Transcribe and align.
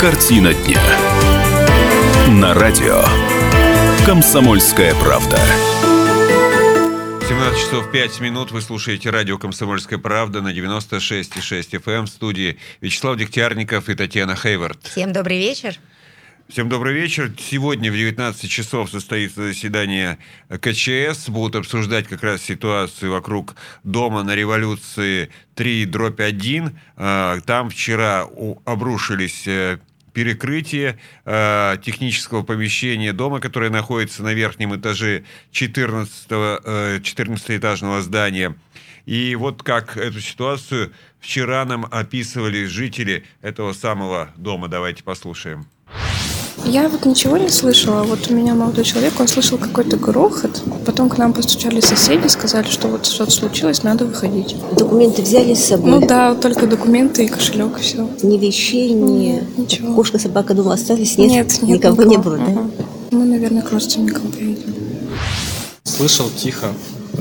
Картина 0.00 0.54
дня. 0.54 0.80
На 2.30 2.54
радио. 2.54 3.04
Комсомольская 4.06 4.94
правда. 4.94 5.38
17 7.28 7.58
часов 7.60 7.92
5 7.92 8.20
минут. 8.20 8.50
Вы 8.50 8.62
слушаете 8.62 9.10
радио 9.10 9.36
«Комсомольская 9.36 9.98
правда» 9.98 10.40
на 10.40 10.54
96,6 10.54 11.82
FM 11.82 11.92
эм. 11.92 12.04
в 12.06 12.08
студии 12.08 12.56
Вячеслав 12.80 13.18
Дегтярников 13.18 13.90
и 13.90 13.94
Татьяна 13.94 14.36
Хейвард. 14.36 14.86
Всем 14.86 15.12
добрый 15.12 15.36
вечер. 15.36 15.76
Всем 16.48 16.70
добрый 16.70 16.94
вечер. 16.94 17.30
Сегодня 17.38 17.92
в 17.92 17.94
19 17.94 18.50
часов 18.50 18.90
состоится 18.90 19.42
заседание 19.42 20.16
КЧС. 20.48 21.28
Будут 21.28 21.56
обсуждать 21.56 22.08
как 22.08 22.22
раз 22.24 22.42
ситуацию 22.42 23.12
вокруг 23.12 23.54
дома 23.84 24.22
на 24.22 24.34
революции 24.34 25.28
3 25.54 25.84
дробь 25.84 26.20
1. 26.20 26.76
А, 26.96 27.38
там 27.42 27.68
вчера 27.70 28.26
обрушились 28.64 29.46
э, 29.46 29.78
перекрытие 30.12 30.98
э, 31.24 31.76
технического 31.82 32.42
помещения 32.42 33.12
дома, 33.12 33.40
которое 33.40 33.70
находится 33.70 34.22
на 34.22 34.32
верхнем 34.34 34.74
этаже 34.74 35.24
14, 35.52 36.26
э, 36.30 36.98
14-этажного 36.98 38.00
здания. 38.00 38.56
И 39.06 39.34
вот 39.34 39.62
как 39.62 39.96
эту 39.96 40.20
ситуацию 40.20 40.92
вчера 41.20 41.64
нам 41.64 41.86
описывали 41.90 42.66
жители 42.66 43.24
этого 43.42 43.72
самого 43.72 44.30
дома. 44.36 44.68
Давайте 44.68 45.02
послушаем. 45.02 45.66
Я 46.64 46.88
вот 46.88 47.04
ничего 47.04 47.36
не 47.36 47.48
слышала. 47.48 48.02
Вот 48.02 48.30
у 48.30 48.34
меня 48.34 48.54
молодой 48.54 48.84
человек, 48.84 49.18
он 49.18 49.28
слышал 49.28 49.58
какой-то 49.58 49.96
грохот. 49.96 50.62
Потом 50.84 51.08
к 51.08 51.18
нам 51.18 51.32
постучали 51.32 51.80
соседи, 51.80 52.26
сказали, 52.28 52.66
что 52.68 52.88
вот 52.88 53.06
что-то 53.06 53.30
случилось, 53.30 53.82
надо 53.82 54.04
выходить. 54.04 54.56
Документы 54.76 55.22
взяли 55.22 55.54
с 55.54 55.64
собой? 55.64 55.90
Ну 55.90 56.06
да, 56.06 56.34
только 56.34 56.66
документы 56.66 57.24
и 57.24 57.28
кошелек, 57.28 57.78
и 57.78 57.82
все. 57.82 58.08
Ни 58.22 58.38
вещей, 58.38 58.92
ни... 58.92 59.32
Нет, 59.32 59.58
ничего. 59.58 59.94
Кошка, 59.94 60.18
собака 60.18 60.54
дома 60.54 60.74
остались? 60.74 61.18
Нет, 61.18 61.30
нет, 61.30 61.62
нет 61.62 61.78
никого, 61.78 62.02
никого 62.02 62.10
не 62.10 62.18
было, 62.18 62.38
да? 62.38 62.44
Угу. 62.44 62.70
Мы, 63.12 63.24
наверное, 63.24 63.62
к 63.62 63.72
родственникам 63.72 64.30
поедем. 64.30 64.74
Слышал 65.84 66.30
тихо. 66.30 66.68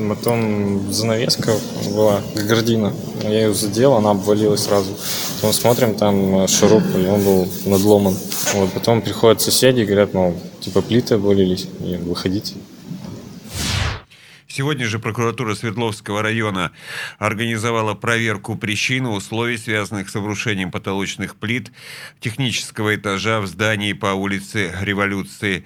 Потом 0.08 0.94
занавеска 0.94 1.52
была, 1.94 2.22
гордина. 2.36 2.94
Я 3.24 3.48
ее 3.48 3.54
задел, 3.54 3.96
она 3.96 4.12
обвалилась 4.12 4.64
сразу. 4.64 4.92
Потом 5.36 5.54
смотрим, 5.54 5.96
там 5.96 6.48
шуруп, 6.48 6.84
и 6.96 7.06
он 7.08 7.24
был 7.24 7.48
надломан. 7.66 8.16
Вот, 8.54 8.72
потом 8.72 9.02
приходят 9.02 9.42
соседи 9.42 9.82
и 9.82 9.86
говорят, 9.86 10.14
мол, 10.14 10.36
типа 10.62 10.82
плиты 10.82 11.16
обвалились, 11.16 11.68
и 11.80 11.96
выходите. 11.98 12.56
Сегодня 14.52 14.88
же 14.88 14.98
прокуратура 14.98 15.54
Свердловского 15.54 16.24
района 16.24 16.72
организовала 17.20 17.94
проверку 17.94 18.56
причин 18.56 19.06
и 19.06 19.10
условий, 19.10 19.58
связанных 19.58 20.10
с 20.10 20.16
обрушением 20.16 20.72
потолочных 20.72 21.36
плит 21.36 21.72
технического 22.20 22.96
этажа 22.96 23.42
в 23.42 23.48
здании 23.48 23.94
по 23.94 24.08
улице 24.08 24.76
Революции 24.82 25.66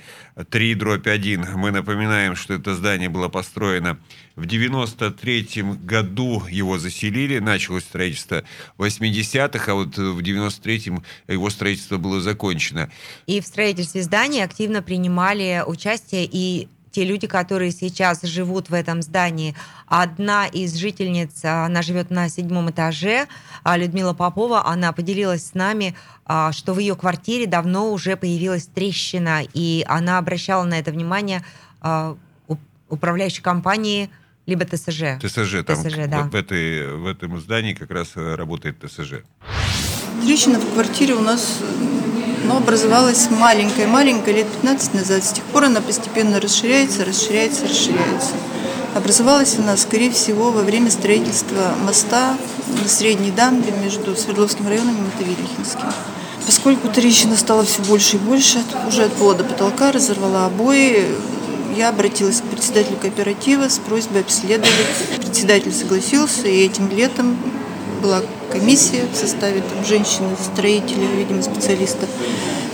3 0.49 0.75
дробь 0.75 1.07
1. 1.07 1.53
Мы 1.55 1.71
напоминаем, 1.71 2.35
что 2.35 2.55
это 2.55 2.75
здание 2.75 3.07
было 3.07 3.29
построено 3.29 3.97
в 4.35 4.45
93 4.45 5.63
году 5.83 6.43
его 6.49 6.79
заселили, 6.79 7.39
началось 7.39 7.83
строительство 7.83 8.43
в 8.77 8.83
80-х, 8.83 9.71
а 9.71 9.75
вот 9.75 9.97
в 9.97 10.19
93-м 10.19 11.03
его 11.27 11.49
строительство 11.49 11.97
было 11.97 12.19
закончено. 12.19 12.91
И 13.27 13.41
в 13.41 13.45
строительстве 13.45 14.01
здания 14.01 14.43
активно 14.43 14.81
принимали 14.81 15.63
участие 15.65 16.27
и 16.29 16.67
те 16.93 17.03
люди, 17.03 17.27
которые 17.27 17.71
сейчас 17.71 18.21
живут 18.21 18.69
в 18.69 18.73
этом 18.73 19.01
здании. 19.01 19.55
Одна 19.87 20.45
из 20.45 20.75
жительниц, 20.75 21.43
она 21.43 21.81
живет 21.81 22.11
на 22.11 22.29
седьмом 22.29 22.69
этаже, 22.69 23.27
а, 23.63 23.77
Людмила 23.77 24.13
Попова, 24.13 24.65
она 24.65 24.93
поделилась 24.93 25.47
с 25.47 25.53
нами, 25.55 25.95
а, 26.25 26.51
что 26.51 26.73
в 26.73 26.79
ее 26.79 26.95
квартире 26.95 27.47
давно 27.47 27.91
уже 27.91 28.15
появилась 28.15 28.67
трещина, 28.67 29.41
и 29.53 29.83
она 29.87 30.19
обращала 30.19 30.63
на 30.63 30.79
это 30.79 30.91
внимание 30.91 31.43
а, 31.81 32.15
управляющей 32.89 33.41
компании 33.41 34.09
либо 34.45 34.65
ТСЖ. 34.65 35.19
ТСЖ, 35.19 35.63
там 35.65 35.75
ТСЖ, 35.75 36.07
да. 36.07 36.23
в, 36.23 36.35
этой, 36.35 36.95
в 36.95 37.07
этом 37.07 37.39
здании 37.39 37.73
как 37.73 37.89
раз 37.91 38.11
э, 38.15 38.35
работает 38.35 38.77
ТСЖ. 38.83 39.23
Трещина 40.21 40.59
в 40.59 40.73
квартире 40.73 41.15
у 41.15 41.21
нас 41.21 41.59
но 42.43 42.57
образовалась 42.57 43.29
маленькая-маленькая 43.29 44.33
лет 44.33 44.47
15 44.47 44.93
назад. 44.93 45.23
С 45.23 45.33
тех 45.33 45.43
пор 45.45 45.65
она 45.65 45.81
постепенно 45.81 46.39
расширяется, 46.39 47.05
расширяется, 47.05 47.63
расширяется. 47.65 48.31
Образовалась 48.95 49.57
она, 49.57 49.75
скорее 49.77 50.11
всего, 50.11 50.51
во 50.51 50.61
время 50.61 50.91
строительства 50.91 51.73
моста 51.83 52.37
на 52.81 52.87
средней 52.87 53.31
дамбе 53.31 53.73
между 53.83 54.15
Свердловским 54.15 54.67
районом 54.67 54.95
и 54.95 55.01
Мотовилихинским. 55.01 55.91
Поскольку 56.45 56.89
трещина 56.89 57.37
стала 57.37 57.63
все 57.63 57.81
больше 57.83 58.17
и 58.17 58.19
больше, 58.19 58.61
уже 58.87 59.03
от 59.03 59.13
пола 59.13 59.35
до 59.35 59.43
потолка 59.45 59.91
разорвала 59.91 60.45
обои, 60.45 61.05
я 61.75 61.89
обратилась 61.89 62.41
к 62.41 62.43
председателю 62.43 62.97
кооператива 62.97 63.67
с 63.67 63.79
просьбой 63.79 64.21
обследовать. 64.21 64.71
Председатель 65.17 65.73
согласился, 65.73 66.47
и 66.47 66.65
этим 66.65 66.89
летом 66.89 67.37
была 68.03 68.21
комиссия 68.51 69.05
в 69.11 69.15
составе 69.15 69.61
там, 69.61 69.83
женщины-строителя, 69.85 71.07
видимо, 71.17 71.41
специалиста. 71.41 72.05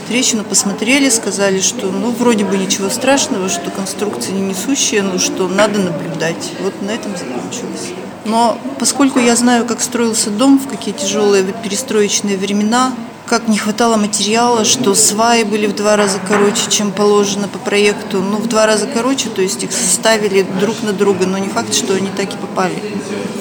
Трещину 0.07 0.43
посмотрели, 0.43 1.07
сказали, 1.09 1.61
что 1.61 1.85
ну 1.85 2.09
вроде 2.09 2.43
бы 2.43 2.57
ничего 2.57 2.89
страшного, 2.89 3.47
что 3.47 3.69
конструкция 3.69 4.33
не 4.33 4.41
несущая, 4.41 5.03
но 5.03 5.19
что 5.19 5.47
надо 5.47 5.79
наблюдать. 5.79 6.51
Вот 6.61 6.73
на 6.81 6.89
этом 6.89 7.11
закончилось. 7.11 7.93
Но 8.25 8.57
поскольку 8.79 9.19
я 9.19 9.35
знаю, 9.35 9.65
как 9.65 9.81
строился 9.81 10.31
дом, 10.31 10.57
в 10.57 10.67
какие 10.67 10.95
тяжелые 10.95 11.43
перестроечные 11.63 12.37
времена, 12.37 12.93
как 13.29 13.47
не 13.47 13.59
хватало 13.59 13.95
материала, 13.95 14.65
что 14.65 14.95
сваи 14.95 15.43
были 15.43 15.67
в 15.67 15.75
два 15.75 15.95
раза 15.95 16.17
короче, 16.27 16.63
чем 16.71 16.91
положено 16.91 17.47
по 17.47 17.59
проекту. 17.59 18.23
Ну, 18.23 18.37
в 18.37 18.47
два 18.47 18.65
раза 18.65 18.87
короче, 18.87 19.29
то 19.29 19.43
есть 19.43 19.63
их 19.63 19.71
составили 19.71 20.43
друг 20.59 20.81
на 20.81 20.93
друга, 20.93 21.27
но 21.27 21.37
не 21.37 21.47
факт, 21.47 21.75
что 21.75 21.93
они 21.93 22.09
так 22.17 22.33
и 22.33 22.37
попали 22.37 22.73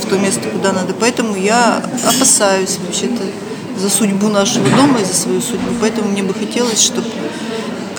в 0.02 0.06
то 0.06 0.18
место, 0.18 0.50
куда 0.50 0.74
надо. 0.74 0.92
Поэтому 0.92 1.34
я 1.36 1.82
опасаюсь 2.04 2.76
вообще-то 2.84 3.22
за 3.80 3.88
судьбу 3.88 4.28
нашего 4.28 4.68
дома 4.68 5.00
и 5.00 5.04
за 5.04 5.14
свою 5.14 5.40
судьбу. 5.40 5.70
Поэтому 5.80 6.10
мне 6.10 6.22
бы 6.22 6.34
хотелось, 6.34 6.82
чтобы 6.82 7.08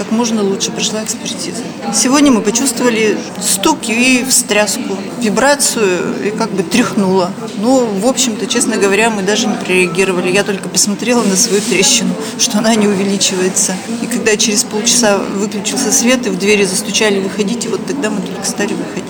как 0.09 0.17
можно 0.17 0.41
лучше 0.41 0.71
прошла 0.71 1.03
экспертиза. 1.03 1.61
Сегодня 1.93 2.31
мы 2.31 2.41
почувствовали 2.41 3.15
стук 3.39 3.87
и 3.89 4.25
встряску, 4.27 4.97
вибрацию 5.21 6.25
и 6.25 6.31
как 6.31 6.51
бы 6.51 6.63
тряхнуло. 6.63 7.31
Ну, 7.57 7.85
в 7.85 8.07
общем-то, 8.07 8.47
честно 8.47 8.77
говоря, 8.77 9.11
мы 9.11 9.21
даже 9.21 9.45
не 9.45 9.55
прореагировали. 9.55 10.31
Я 10.31 10.43
только 10.43 10.67
посмотрела 10.67 11.23
на 11.23 11.35
свою 11.35 11.61
трещину, 11.61 12.15
что 12.39 12.57
она 12.57 12.73
не 12.73 12.87
увеличивается. 12.87 13.75
И 14.01 14.07
когда 14.07 14.35
через 14.35 14.63
полчаса 14.63 15.19
выключился 15.19 15.91
свет 15.91 16.25
и 16.25 16.31
в 16.31 16.39
двери 16.39 16.63
застучали 16.63 17.19
«выходите», 17.19 17.69
вот 17.69 17.85
тогда 17.85 18.09
мы 18.09 18.21
только 18.21 18.43
стали 18.45 18.73
выходить. 18.73 19.05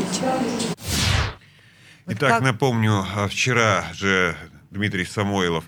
Итак, 2.07 2.41
напомню, 2.41 3.05
а 3.15 3.29
вчера 3.29 3.85
же 3.93 4.35
Дмитрий 4.69 5.05
Самойлов 5.05 5.63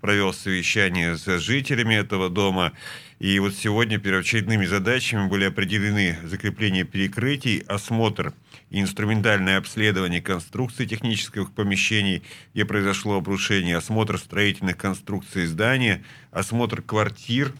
провел 0.00 0.32
совещание 0.32 1.16
с 1.16 1.26
жителями 1.38 1.94
этого 1.94 2.30
дома. 2.30 2.72
И 3.18 3.40
вот 3.40 3.54
сегодня 3.54 3.98
первоочередными 3.98 4.64
задачами 4.64 5.28
были 5.28 5.44
определены 5.44 6.16
закрепление 6.24 6.84
перекрытий, 6.84 7.58
осмотр 7.66 8.32
и 8.70 8.80
инструментальное 8.80 9.58
обследование 9.58 10.22
конструкций 10.22 10.86
технических 10.86 11.50
помещений, 11.50 12.22
где 12.54 12.64
произошло 12.64 13.16
обрушение, 13.16 13.76
осмотр 13.76 14.18
строительных 14.18 14.76
конструкций 14.76 15.46
здания, 15.46 16.04
осмотр 16.30 16.80
квартир 16.80 17.52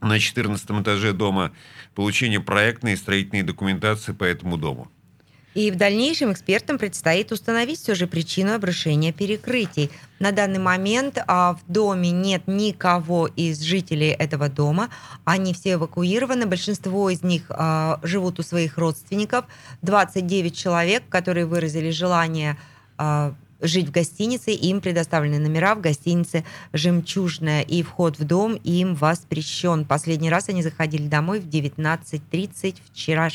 на 0.00 0.18
14 0.18 0.70
этаже 0.80 1.12
дома, 1.12 1.52
получение 1.94 2.40
проектной 2.40 2.94
и 2.94 2.96
строительной 2.96 3.42
документации 3.42 4.12
по 4.12 4.24
этому 4.24 4.56
дому. 4.56 4.90
И 5.54 5.70
в 5.70 5.76
дальнейшем 5.76 6.32
экспертам 6.32 6.78
предстоит 6.78 7.30
установить 7.30 7.78
все 7.78 7.94
же 7.94 8.06
причину 8.06 8.54
обрушения 8.54 9.12
перекрытий. 9.12 9.90
На 10.18 10.32
данный 10.32 10.58
момент 10.58 11.22
а, 11.26 11.54
в 11.54 11.70
доме 11.70 12.10
нет 12.10 12.44
никого 12.46 13.26
из 13.26 13.60
жителей 13.60 14.08
этого 14.08 14.48
дома. 14.48 14.88
Они 15.24 15.52
все 15.52 15.74
эвакуированы. 15.74 16.46
Большинство 16.46 17.10
из 17.10 17.22
них 17.22 17.46
а, 17.50 18.00
живут 18.02 18.38
у 18.38 18.42
своих 18.42 18.78
родственников. 18.78 19.44
29 19.82 20.56
человек, 20.56 21.02
которые 21.10 21.44
выразили 21.44 21.90
желание 21.90 22.56
а, 22.96 23.34
жить 23.60 23.88
в 23.88 23.92
гостинице. 23.92 24.52
Им 24.52 24.80
предоставлены 24.80 25.38
номера 25.38 25.74
в 25.74 25.82
гостинице 25.82 26.44
«Жемчужная». 26.72 27.60
И 27.60 27.82
вход 27.82 28.18
в 28.18 28.24
дом 28.24 28.54
им 28.54 28.94
воспрещен. 28.94 29.84
Последний 29.84 30.30
раз 30.30 30.48
они 30.48 30.62
заходили 30.62 31.08
домой 31.08 31.40
в 31.40 31.46
19.30 31.46 32.76
вчера, 32.90 33.28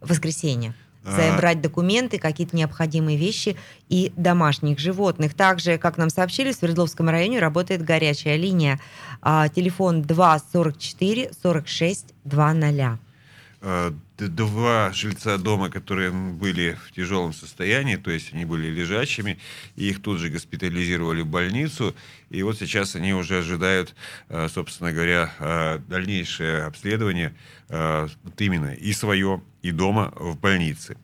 воскресенье 0.00 0.72
забрать 1.04 1.60
документы, 1.60 2.18
какие-то 2.18 2.56
необходимые 2.56 3.16
вещи 3.16 3.56
и 3.88 4.12
домашних 4.16 4.78
животных. 4.78 5.34
Также, 5.34 5.78
как 5.78 5.98
нам 5.98 6.10
сообщили, 6.10 6.52
в 6.52 6.56
Свердловском 6.56 7.08
районе 7.08 7.38
работает 7.38 7.82
горячая 7.82 8.36
линия. 8.36 8.80
А, 9.20 9.48
телефон 9.48 10.02
2 10.02 10.40
44 10.52 11.30
46 11.42 12.06
00. 12.24 12.98
Э, 13.64 13.92
два 14.18 14.92
жильца 14.92 15.38
дома, 15.38 15.70
которые 15.70 16.10
были 16.10 16.78
в 16.86 16.92
тяжелом 16.92 17.32
состоянии, 17.32 17.96
то 17.96 18.10
есть 18.10 18.32
они 18.34 18.44
были 18.44 18.68
лежачими, 18.68 19.38
и 19.76 19.88
их 19.88 20.02
тут 20.02 20.18
же 20.18 20.28
госпитализировали 20.28 21.22
в 21.22 21.26
больницу, 21.26 21.94
и 22.28 22.42
вот 22.42 22.58
сейчас 22.58 22.94
они 22.94 23.14
уже 23.14 23.38
ожидают, 23.38 23.94
э, 24.28 24.48
собственно 24.48 24.92
говоря, 24.92 25.32
э, 25.38 25.78
дальнейшее 25.88 26.64
обследование 26.64 27.34
вот 27.70 28.40
именно 28.40 28.74
и 28.74 28.92
свое, 28.92 29.42
и 29.62 29.70
дома 29.72 30.12
в 30.16 30.38
больнице. 30.38 30.96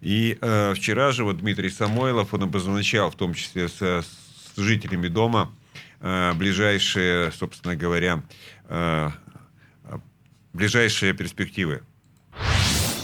И 0.00 0.36
вчера 0.74 1.12
же 1.12 1.22
вот 1.22 1.36
Дмитрий 1.36 1.68
Самойлов, 1.68 2.32
он 2.34 2.44
обозначал, 2.44 3.10
в 3.10 3.14
том 3.14 3.34
числе 3.34 3.68
со- 3.68 4.02
с, 4.02 4.58
жителями 4.58 5.08
дома, 5.08 5.54
ближайшие, 6.00 7.30
собственно 7.30 7.76
говоря, 7.76 8.22
ближайшие 10.52 11.12
перспективы. 11.12 11.82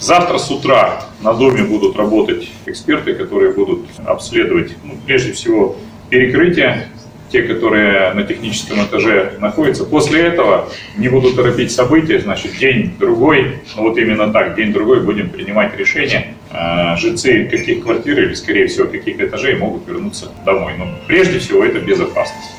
Завтра 0.01 0.39
с 0.39 0.51
утра 0.51 1.03
на 1.23 1.35
доме 1.35 1.65
будут 1.65 1.97
работать 1.97 2.49
эксперты, 2.67 3.15
которые 3.15 3.53
будут 3.53 3.87
обследовать, 4.07 4.73
ну, 4.85 4.99
прежде 5.07 5.33
всего, 5.33 5.77
перекрытия, 6.09 6.89
те, 7.31 7.43
которые 7.43 8.13
на 8.15 8.23
техническом 8.23 8.85
этаже 8.85 9.35
находятся. 9.39 9.85
После 9.85 10.23
этого 10.23 10.69
не 10.97 11.09
буду 11.09 11.35
торопить 11.35 11.73
события, 11.73 12.21
значит, 12.21 12.57
день-другой, 12.59 13.59
ну 13.77 13.83
вот 13.83 13.99
именно 13.99 14.33
так, 14.33 14.57
день-другой 14.57 15.03
будем 15.03 15.31
принимать 15.31 15.77
решение, 15.77 16.35
э, 16.51 16.97
жильцы 16.97 17.45
каких 17.51 17.83
квартир 17.83 18.19
или, 18.21 18.35
скорее 18.35 18.67
всего, 18.69 18.87
каких 18.87 19.21
этажей 19.21 19.57
могут 19.57 19.87
вернуться 19.87 20.33
домой. 20.47 20.75
Но 20.79 20.87
прежде 21.07 21.39
всего 21.39 21.65
это 21.65 21.81
безопасность. 21.81 22.58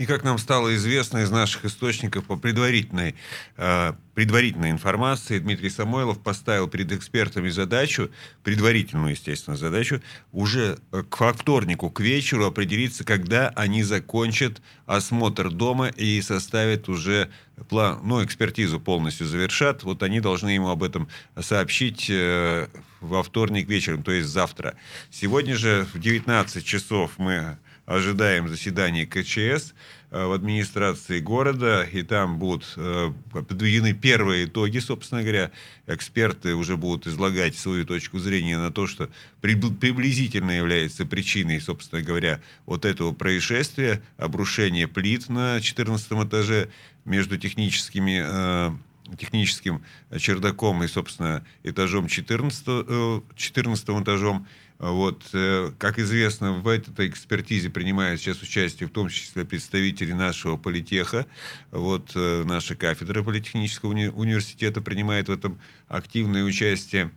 И 0.00 0.06
как 0.06 0.24
нам 0.24 0.38
стало 0.38 0.74
известно 0.76 1.18
из 1.18 1.30
наших 1.30 1.66
источников 1.66 2.24
по 2.24 2.36
предварительной, 2.36 3.16
э, 3.58 3.92
предварительной 4.14 4.70
информации, 4.70 5.38
Дмитрий 5.38 5.68
Самойлов 5.68 6.22
поставил 6.22 6.68
перед 6.68 6.90
экспертами 6.90 7.50
задачу, 7.50 8.10
предварительную, 8.42 9.10
естественно, 9.10 9.58
задачу, 9.58 10.00
уже 10.32 10.78
э, 10.92 11.02
к 11.06 11.32
вторнику, 11.34 11.90
к 11.90 12.00
вечеру 12.00 12.46
определиться, 12.46 13.04
когда 13.04 13.50
они 13.50 13.82
закончат 13.82 14.62
осмотр 14.86 15.50
дома 15.50 15.88
и 15.88 16.22
составят 16.22 16.88
уже 16.88 17.28
план, 17.68 18.00
ну, 18.02 18.24
экспертизу 18.24 18.80
полностью 18.80 19.26
завершат. 19.26 19.82
Вот 19.82 20.02
они 20.02 20.20
должны 20.20 20.48
ему 20.48 20.70
об 20.70 20.82
этом 20.82 21.08
сообщить 21.38 22.06
э, 22.08 22.68
во 23.02 23.22
вторник 23.22 23.68
вечером, 23.68 24.02
то 24.02 24.12
есть 24.12 24.30
завтра. 24.30 24.76
Сегодня 25.10 25.56
же 25.56 25.86
в 25.92 25.98
19 26.00 26.64
часов 26.64 27.18
мы 27.18 27.58
ожидаем 27.90 28.48
заседания 28.48 29.04
КЧС 29.04 29.74
э, 30.10 30.24
в 30.24 30.32
администрации 30.32 31.18
города, 31.18 31.82
и 31.82 32.02
там 32.02 32.38
будут 32.38 32.72
э, 32.76 33.12
подведены 33.32 33.94
первые 33.94 34.44
итоги, 34.44 34.78
собственно 34.78 35.22
говоря. 35.22 35.50
Эксперты 35.88 36.54
уже 36.54 36.76
будут 36.76 37.08
излагать 37.08 37.56
свою 37.56 37.84
точку 37.84 38.20
зрения 38.20 38.58
на 38.58 38.70
то, 38.70 38.86
что 38.86 39.10
прибл- 39.42 39.76
приблизительно 39.76 40.52
является 40.52 41.04
причиной, 41.04 41.60
собственно 41.60 42.00
говоря, 42.00 42.40
вот 42.64 42.84
этого 42.84 43.12
происшествия, 43.12 44.00
обрушения 44.16 44.86
плит 44.86 45.28
на 45.28 45.60
14 45.60 46.12
этаже 46.12 46.68
между 47.04 47.38
техническими 47.38 48.22
э, 48.24 48.70
техническим 49.18 49.82
чердаком 50.16 50.84
и, 50.84 50.86
собственно, 50.86 51.44
этажом 51.64 52.06
14, 52.06 52.64
э, 52.68 53.20
14 53.34 53.88
этажом. 54.02 54.46
Вот, 54.80 55.28
э, 55.34 55.72
как 55.76 55.98
известно, 55.98 56.54
в 56.54 56.66
этой 56.66 57.08
экспертизе 57.08 57.68
принимают 57.68 58.18
сейчас 58.18 58.40
участие 58.40 58.88
в 58.88 58.92
том 58.92 59.10
числе 59.10 59.44
представители 59.44 60.12
нашего 60.12 60.56
политеха. 60.56 61.26
Вот 61.70 62.12
э, 62.14 62.44
наша 62.44 62.74
кафедра 62.74 63.22
политехнического 63.22 63.92
уни- 63.92 64.08
университета 64.08 64.80
принимает 64.80 65.28
в 65.28 65.32
этом 65.32 65.60
активное 65.86 66.44
участие. 66.44 67.10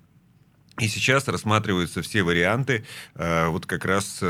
И 0.77 0.89
сейчас 0.89 1.29
рассматриваются 1.29 2.01
все 2.01 2.23
варианты 2.23 2.83
э, 3.15 3.47
вот 3.47 3.65
как 3.65 3.85
раз 3.85 4.21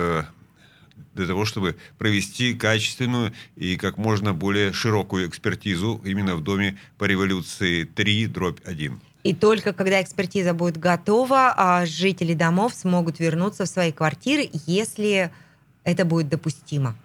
для 1.16 1.26
того, 1.26 1.46
чтобы 1.46 1.76
провести 1.98 2.54
качественную 2.54 3.34
и 3.56 3.78
как 3.78 3.98
можно 3.98 4.34
более 4.34 4.74
широкую 4.74 5.28
экспертизу 5.28 6.00
именно 6.06 6.36
в 6.36 6.44
доме 6.44 6.78
по 7.00 7.06
революции 7.06 7.84
3, 7.84 8.28
дробь 8.28 8.60
1. 8.64 9.02
И 9.24 9.34
только 9.34 9.72
когда 9.72 10.02
экспертиза 10.02 10.54
будет 10.54 10.78
готова, 10.78 11.54
а, 11.56 11.86
жители 11.86 12.34
домов 12.34 12.74
смогут 12.74 13.20
вернуться 13.20 13.66
в 13.66 13.70
свои 13.70 13.92
квартиры, 13.92 14.50
если 14.68 15.32
это 15.84 16.04
будет 16.04 16.30
допустимо. 16.30 16.96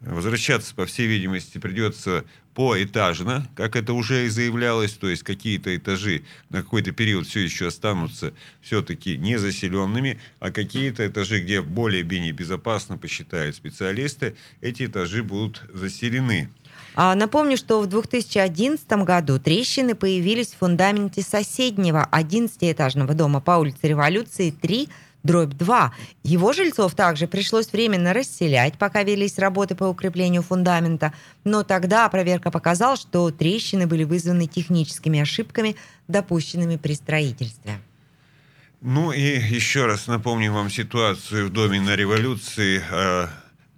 Возвращаться, 0.00 0.74
по 0.74 0.86
всей 0.86 1.06
видимости, 1.06 1.58
придется 1.58 2.24
поэтажно, 2.54 3.48
как 3.56 3.74
это 3.74 3.94
уже 3.94 4.26
и 4.26 4.28
заявлялось, 4.28 4.92
то 4.92 5.08
есть 5.08 5.22
какие-то 5.22 5.74
этажи 5.74 6.24
на 6.50 6.62
какой-то 6.62 6.92
период 6.92 7.26
все 7.26 7.40
еще 7.40 7.68
останутся 7.68 8.34
все-таки 8.60 9.16
незаселенными, 9.16 10.20
а 10.40 10.50
какие-то 10.50 11.06
этажи, 11.06 11.40
где 11.40 11.62
более-менее 11.62 12.32
безопасно, 12.32 12.98
посчитают 12.98 13.56
специалисты, 13.56 14.36
эти 14.60 14.86
этажи 14.86 15.22
будут 15.22 15.62
заселены. 15.72 16.50
А, 16.94 17.14
Напомню, 17.14 17.56
что 17.56 17.80
в 17.80 17.86
2011 17.86 18.86
году 19.04 19.38
трещины 19.38 19.94
появились 19.94 20.48
в 20.48 20.58
фундаменте 20.58 21.22
соседнего 21.22 22.08
11-этажного 22.12 23.14
дома 23.14 23.40
по 23.40 23.52
улице 23.52 23.88
Революции 23.88 24.50
3, 24.50 24.88
дробь 25.24 25.54
2. 25.54 25.92
Его 26.22 26.52
жильцов 26.52 26.94
также 26.94 27.26
пришлось 27.26 27.72
временно 27.72 28.12
расселять, 28.12 28.78
пока 28.78 29.02
велись 29.02 29.38
работы 29.38 29.74
по 29.74 29.84
укреплению 29.84 30.42
фундамента. 30.42 31.12
Но 31.42 31.64
тогда 31.64 32.08
проверка 32.08 32.52
показала, 32.52 32.96
что 32.96 33.30
трещины 33.32 33.88
были 33.88 34.04
вызваны 34.04 34.46
техническими 34.46 35.20
ошибками, 35.20 35.74
допущенными 36.06 36.76
при 36.76 36.94
строительстве. 36.94 37.80
Ну 38.82 39.12
и 39.12 39.20
еще 39.20 39.86
раз 39.86 40.06
напомню 40.06 40.52
вам 40.52 40.70
ситуацию 40.70 41.46
в 41.46 41.50
доме 41.50 41.80
на 41.80 41.96
революции 41.96 42.82
э, 42.88 43.28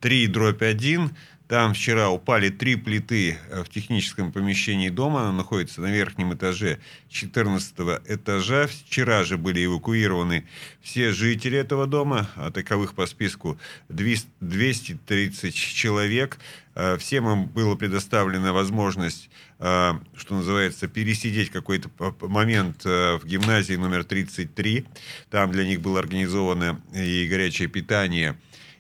3 0.01 0.27
дробь 0.27 0.63
1. 0.63 1.17
Там 1.49 1.75
вчера 1.75 2.11
упали 2.11 2.49
три 2.49 2.75
плиты 2.75 3.39
э, 3.51 3.63
в 3.63 3.69
техническом 3.69 4.33
помещении 4.33 4.89
дома. 4.89 5.21
Она 5.21 5.33
находится 5.33 5.81
на 5.81 5.93
верхнем 5.93 6.35
этаже 6.35 6.81
14 7.09 7.73
этажа. 8.09 8.67
Вчера 8.67 9.23
же 9.23 9.39
были 9.39 9.65
эвакуированы 9.65 10.45
все 10.83 11.13
жители 11.13 11.57
этого 11.57 11.87
дома, 11.87 12.29
а 12.35 12.51
таковых 12.51 12.95
по 12.95 13.07
списку 13.07 13.59
200 13.91 14.27
230 14.41 15.55
человек. 15.55 16.39
Э, 16.75 16.97
Всем 16.99 17.29
им 17.29 17.47
была 17.47 17.77
предоставлена 17.77 18.53
возможность, 18.53 19.31
э, 19.61 19.93
что 20.17 20.35
называется, 20.35 20.89
пересидеть 20.89 21.51
какой-то 21.51 21.91
момент 22.23 22.85
в 22.85 23.21
гимназии 23.25 23.75
номер 23.75 24.03
33. 24.03 24.85
Там 25.31 25.53
для 25.53 25.65
них 25.65 25.81
было 25.81 26.01
организовано 26.01 26.81
и 26.93 27.29
горячее 27.29 27.69
питание, 27.69 28.37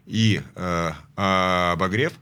и 0.06 0.40
обогрев. 1.16 2.12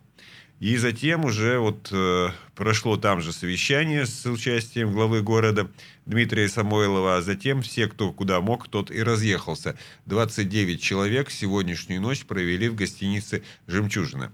И 0.60 0.76
затем 0.76 1.24
уже 1.24 1.58
вот 1.58 1.88
э, 1.92 2.28
прошло 2.54 2.96
там 2.96 3.20
же 3.20 3.32
совещание 3.32 4.06
с 4.06 4.24
участием 4.26 4.92
главы 4.92 5.20
города 5.20 5.68
Дмитрия 6.06 6.48
Самойлова, 6.48 7.16
а 7.16 7.22
затем 7.22 7.60
все, 7.60 7.86
кто 7.86 8.12
куда 8.12 8.40
мог, 8.40 8.68
тот 8.68 8.90
и 8.90 9.02
разъехался. 9.02 9.76
29 10.06 10.80
человек 10.80 11.30
сегодняшнюю 11.30 12.00
ночь 12.00 12.24
провели 12.24 12.68
в 12.68 12.76
гостинице 12.76 13.42
«Жемчужина». 13.66 14.32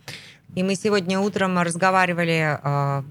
И 0.54 0.62
мы 0.62 0.74
сегодня 0.74 1.18
утром 1.18 1.58
разговаривали 1.58 2.58
э, 2.62 3.02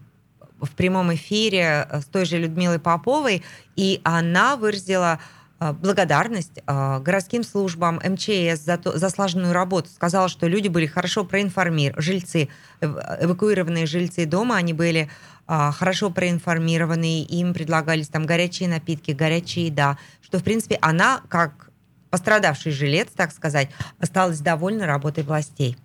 в 0.61 0.71
прямом 0.75 1.13
эфире 1.15 1.87
с 1.91 2.05
той 2.05 2.25
же 2.25 2.37
Людмилой 2.37 2.79
Поповой, 2.79 3.43
и 3.75 4.01
она 4.03 4.55
выразила 4.55 5.19
э, 5.19 5.38
благодарность 5.59 6.59
э, 6.65 6.99
городским 6.99 7.43
службам 7.43 7.99
МЧС 8.03 8.61
за, 8.63 8.77
то, 8.77 8.97
за 8.97 9.09
слаженную 9.09 9.53
работу. 9.53 9.89
Сказала, 9.89 10.29
что 10.29 10.47
люди 10.47 10.67
были 10.67 10.85
хорошо 10.85 11.25
проинформированы, 11.25 12.01
жильцы, 12.01 12.49
эв- 12.81 12.97
эвакуированные 13.21 13.85
жильцы 13.85 14.25
дома, 14.25 14.55
они 14.55 14.73
были 14.73 15.09
э, 15.47 15.71
хорошо 15.73 16.09
проинформированы, 16.09 17.23
им 17.23 17.53
предлагались 17.53 18.07
там 18.07 18.25
горячие 18.25 18.69
напитки, 18.69 19.11
горячая 19.11 19.65
еда, 19.65 19.97
что, 20.21 20.39
в 20.39 20.43
принципе, 20.43 20.77
она, 20.81 21.21
как 21.27 21.69
пострадавший 22.09 22.71
жилец, 22.71 23.09
так 23.15 23.31
сказать, 23.31 23.69
осталась 23.99 24.39
довольна 24.39 24.85
работой 24.85 25.23
властей. 25.23 25.77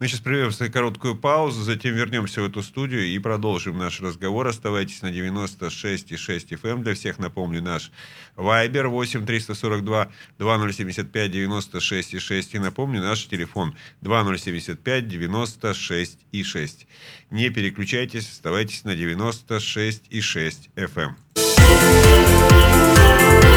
Мы 0.00 0.08
сейчас 0.08 0.20
прервемся 0.20 0.70
короткую 0.70 1.14
паузу, 1.14 1.62
затем 1.62 1.94
вернемся 1.94 2.40
в 2.40 2.46
эту 2.46 2.62
студию 2.62 3.04
и 3.04 3.18
продолжим 3.18 3.76
наш 3.76 4.00
разговор. 4.00 4.46
Оставайтесь 4.46 5.02
на 5.02 5.12
96,6 5.12 6.48
FM. 6.48 6.82
Для 6.82 6.94
всех 6.94 7.18
напомню 7.18 7.60
наш 7.60 7.92
Viber 8.34 8.86
8 8.86 9.26
342 9.26 10.10
2075 10.38 11.30
96,6. 11.30 12.48
И 12.52 12.58
напомню 12.58 13.02
наш 13.02 13.26
телефон 13.26 13.76
2075 14.00 15.04
96,6. 15.04 16.86
Не 17.30 17.50
переключайтесь, 17.50 18.26
оставайтесь 18.30 18.84
на 18.84 18.94
96,6 18.94 20.70
FM. 20.76 21.10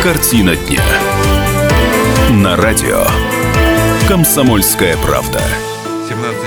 Картина 0.03 0.57
дня. 0.57 0.83
На 2.31 2.57
радио. 2.57 3.07
Комсомольская 4.09 4.97
правда. 4.97 5.41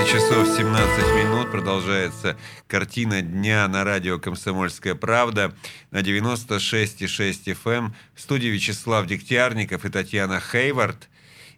17 0.07 0.29
часов 0.29 0.47
17 0.57 1.15
минут 1.15 1.51
продолжается 1.51 2.37
картина 2.67 3.21
дня 3.21 3.67
на 3.67 3.83
радио 3.83 4.17
«Комсомольская 4.19 4.95
правда» 4.95 5.53
на 5.91 5.99
96,6 5.99 7.43
FM. 7.45 7.77
Эм. 7.77 7.95
В 8.15 8.21
студии 8.21 8.47
Вячеслав 8.47 9.05
Дегтярников 9.05 9.83
и 9.83 9.89
Татьяна 9.89 10.39
Хейвард. 10.39 11.09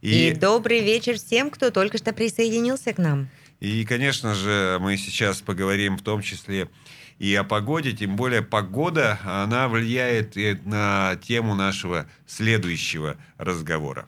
И... 0.01 0.29
и 0.29 0.33
добрый 0.33 0.79
вечер 0.79 1.17
всем, 1.17 1.51
кто 1.51 1.69
только 1.69 1.99
что 1.99 2.11
присоединился 2.11 2.91
к 2.93 2.97
нам. 2.97 3.29
И, 3.59 3.85
конечно 3.85 4.33
же, 4.33 4.77
мы 4.81 4.97
сейчас 4.97 5.41
поговорим 5.41 5.97
в 5.97 6.01
том 6.01 6.23
числе 6.23 6.69
и 7.19 7.35
о 7.35 7.43
погоде, 7.43 7.91
тем 7.91 8.15
более 8.15 8.41
погода, 8.41 9.19
она 9.25 9.67
влияет 9.67 10.35
на 10.65 11.17
тему 11.21 11.53
нашего 11.53 12.07
следующего 12.25 13.17
разговора. 13.37 14.07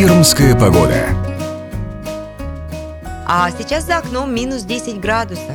Пермская 0.00 0.54
погода. 0.54 1.08
А 3.26 3.50
сейчас 3.50 3.84
за 3.84 3.98
окном 3.98 4.34
минус 4.34 4.62
10 4.62 4.98
градусов. 4.98 5.52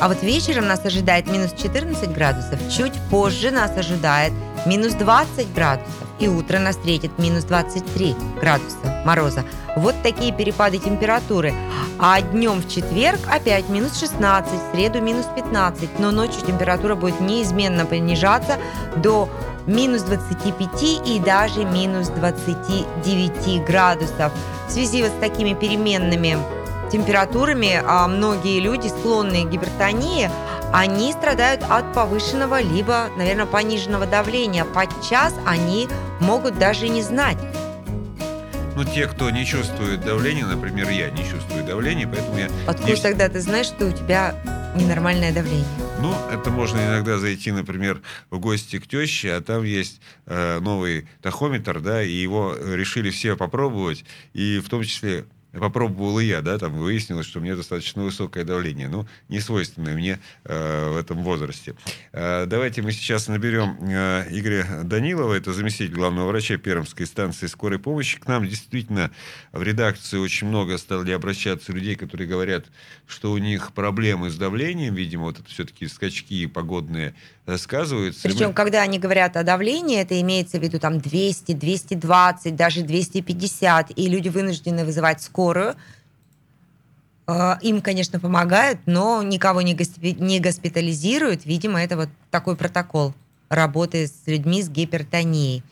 А 0.00 0.08
вот 0.08 0.20
вечером 0.20 0.66
нас 0.66 0.84
ожидает 0.84 1.28
минус 1.28 1.52
14 1.52 2.12
градусов. 2.12 2.58
Чуть 2.76 2.94
позже 3.08 3.52
нас 3.52 3.70
ожидает 3.76 4.32
минус 4.66 4.94
20 4.94 5.54
градусов. 5.54 5.94
И 6.18 6.26
утро 6.26 6.58
нас 6.58 6.74
встретит 6.74 7.16
минус 7.20 7.44
23 7.44 8.16
градуса 8.40 9.02
мороза. 9.04 9.44
Вот 9.76 9.94
такие 10.02 10.32
перепады 10.32 10.78
температуры. 10.78 11.54
А 12.00 12.20
днем 12.20 12.62
в 12.62 12.68
четверг 12.68 13.20
опять 13.30 13.68
минус 13.68 13.96
16, 14.00 14.52
в 14.52 14.74
среду 14.74 15.00
минус 15.02 15.26
15. 15.36 16.00
Но 16.00 16.10
ночью 16.10 16.42
температура 16.44 16.96
будет 16.96 17.20
неизменно 17.20 17.86
понижаться 17.86 18.58
до 18.96 19.28
минус 19.66 20.02
25 20.02 21.06
и 21.06 21.20
даже 21.20 21.64
минус 21.64 22.08
29 22.08 23.64
градусов. 23.64 24.32
В 24.68 24.70
связи 24.70 25.02
вот 25.02 25.12
с 25.12 25.20
такими 25.20 25.54
переменными 25.54 26.38
температурами 26.90 27.82
а 27.84 28.06
многие 28.06 28.60
люди, 28.60 28.88
склонные 28.88 29.44
к 29.44 29.50
гипертонии, 29.50 30.30
они 30.72 31.12
страдают 31.12 31.62
от 31.68 31.92
повышенного 31.94 32.60
либо, 32.60 33.08
наверное, 33.16 33.46
пониженного 33.46 34.06
давления. 34.06 34.64
Подчас 34.64 35.34
они 35.46 35.88
могут 36.20 36.58
даже 36.58 36.88
не 36.88 37.02
знать. 37.02 37.38
Ну, 38.74 38.84
те, 38.84 39.06
кто 39.06 39.30
не 39.30 39.46
чувствует 39.46 40.00
давления, 40.00 40.44
например, 40.44 40.88
я 40.90 41.10
не 41.10 41.22
чувствую 41.22 41.64
давления, 41.64 42.08
поэтому 42.08 42.38
я... 42.38 42.48
Откуда 42.66 42.90
не... 42.90 42.96
тогда 42.96 43.28
ты 43.28 43.40
знаешь, 43.40 43.66
что 43.66 43.86
у 43.86 43.92
тебя 43.92 44.34
ненормальное 44.74 45.32
давление? 45.32 45.83
Ну, 46.04 46.14
это 46.28 46.50
можно 46.50 46.76
иногда 46.80 47.16
зайти, 47.16 47.50
например, 47.50 48.02
в 48.28 48.38
гости 48.38 48.78
к 48.78 48.86
теще, 48.86 49.32
а 49.32 49.40
там 49.40 49.64
есть 49.64 50.02
э, 50.26 50.60
новый 50.60 51.08
тахометр, 51.22 51.80
да, 51.80 52.02
и 52.02 52.12
его 52.12 52.54
решили 52.54 53.08
все 53.08 53.38
попробовать, 53.38 54.04
и 54.34 54.58
в 54.58 54.68
том 54.68 54.82
числе 54.82 55.24
попробовал 55.58 56.18
и 56.18 56.26
я, 56.26 56.42
да, 56.42 56.58
там 56.58 56.74
выяснилось, 56.74 57.26
что 57.26 57.38
у 57.38 57.42
меня 57.42 57.56
достаточно 57.56 58.02
высокое 58.02 58.44
давление, 58.44 58.88
ну, 58.88 59.06
не 59.28 59.40
свойственное 59.40 59.94
мне 59.94 60.18
э, 60.44 60.90
в 60.90 60.96
этом 60.96 61.22
возрасте. 61.22 61.74
Э, 62.12 62.46
давайте 62.46 62.82
мы 62.82 62.92
сейчас 62.92 63.28
наберем 63.28 63.76
э, 63.80 64.26
Игоря 64.30 64.82
Данилова, 64.84 65.34
это 65.34 65.52
заместитель 65.52 65.94
главного 65.94 66.28
врача 66.28 66.56
Пермской 66.56 67.06
станции 67.06 67.46
скорой 67.46 67.78
помощи. 67.78 68.18
К 68.18 68.26
нам 68.26 68.46
действительно 68.46 69.10
в 69.52 69.62
редакции 69.62 70.18
очень 70.18 70.48
много 70.48 70.78
стали 70.78 71.12
обращаться 71.12 71.72
людей, 71.72 71.94
которые 71.94 72.28
говорят, 72.28 72.66
что 73.06 73.32
у 73.32 73.38
них 73.38 73.72
проблемы 73.72 74.30
с 74.30 74.36
давлением, 74.36 74.94
видимо, 74.94 75.24
вот 75.24 75.40
это 75.40 75.48
все-таки 75.48 75.86
скачки 75.86 76.46
погодные 76.46 77.14
сказываются. 77.58 78.22
Причем, 78.22 78.48
мы... 78.48 78.52
когда 78.54 78.82
они 78.82 78.98
говорят 78.98 79.36
о 79.36 79.42
давлении, 79.42 79.98
это 79.98 80.20
имеется 80.20 80.58
в 80.58 80.62
виду 80.62 80.78
там 80.78 81.00
200, 81.00 81.52
220, 81.52 82.56
даже 82.56 82.82
250, 82.82 83.92
и 83.96 84.08
люди 84.08 84.28
вынуждены 84.28 84.84
вызывать 84.84 85.22
скорую 85.22 85.34
скорую. 85.44 85.74
Э, 87.26 87.56
им, 87.62 87.80
конечно, 87.80 88.20
помогают, 88.20 88.80
но 88.86 89.22
никого 89.22 89.62
не, 89.62 89.74
госпи- 89.74 90.18
не 90.18 90.40
госпитализируют. 90.40 91.44
Видимо, 91.44 91.82
это 91.82 91.96
вот 91.96 92.08
такой 92.30 92.56
протокол 92.56 93.14
работы 93.48 94.06
с 94.06 94.26
людьми 94.26 94.62
с 94.62 94.68
гипертонией. 94.68 95.62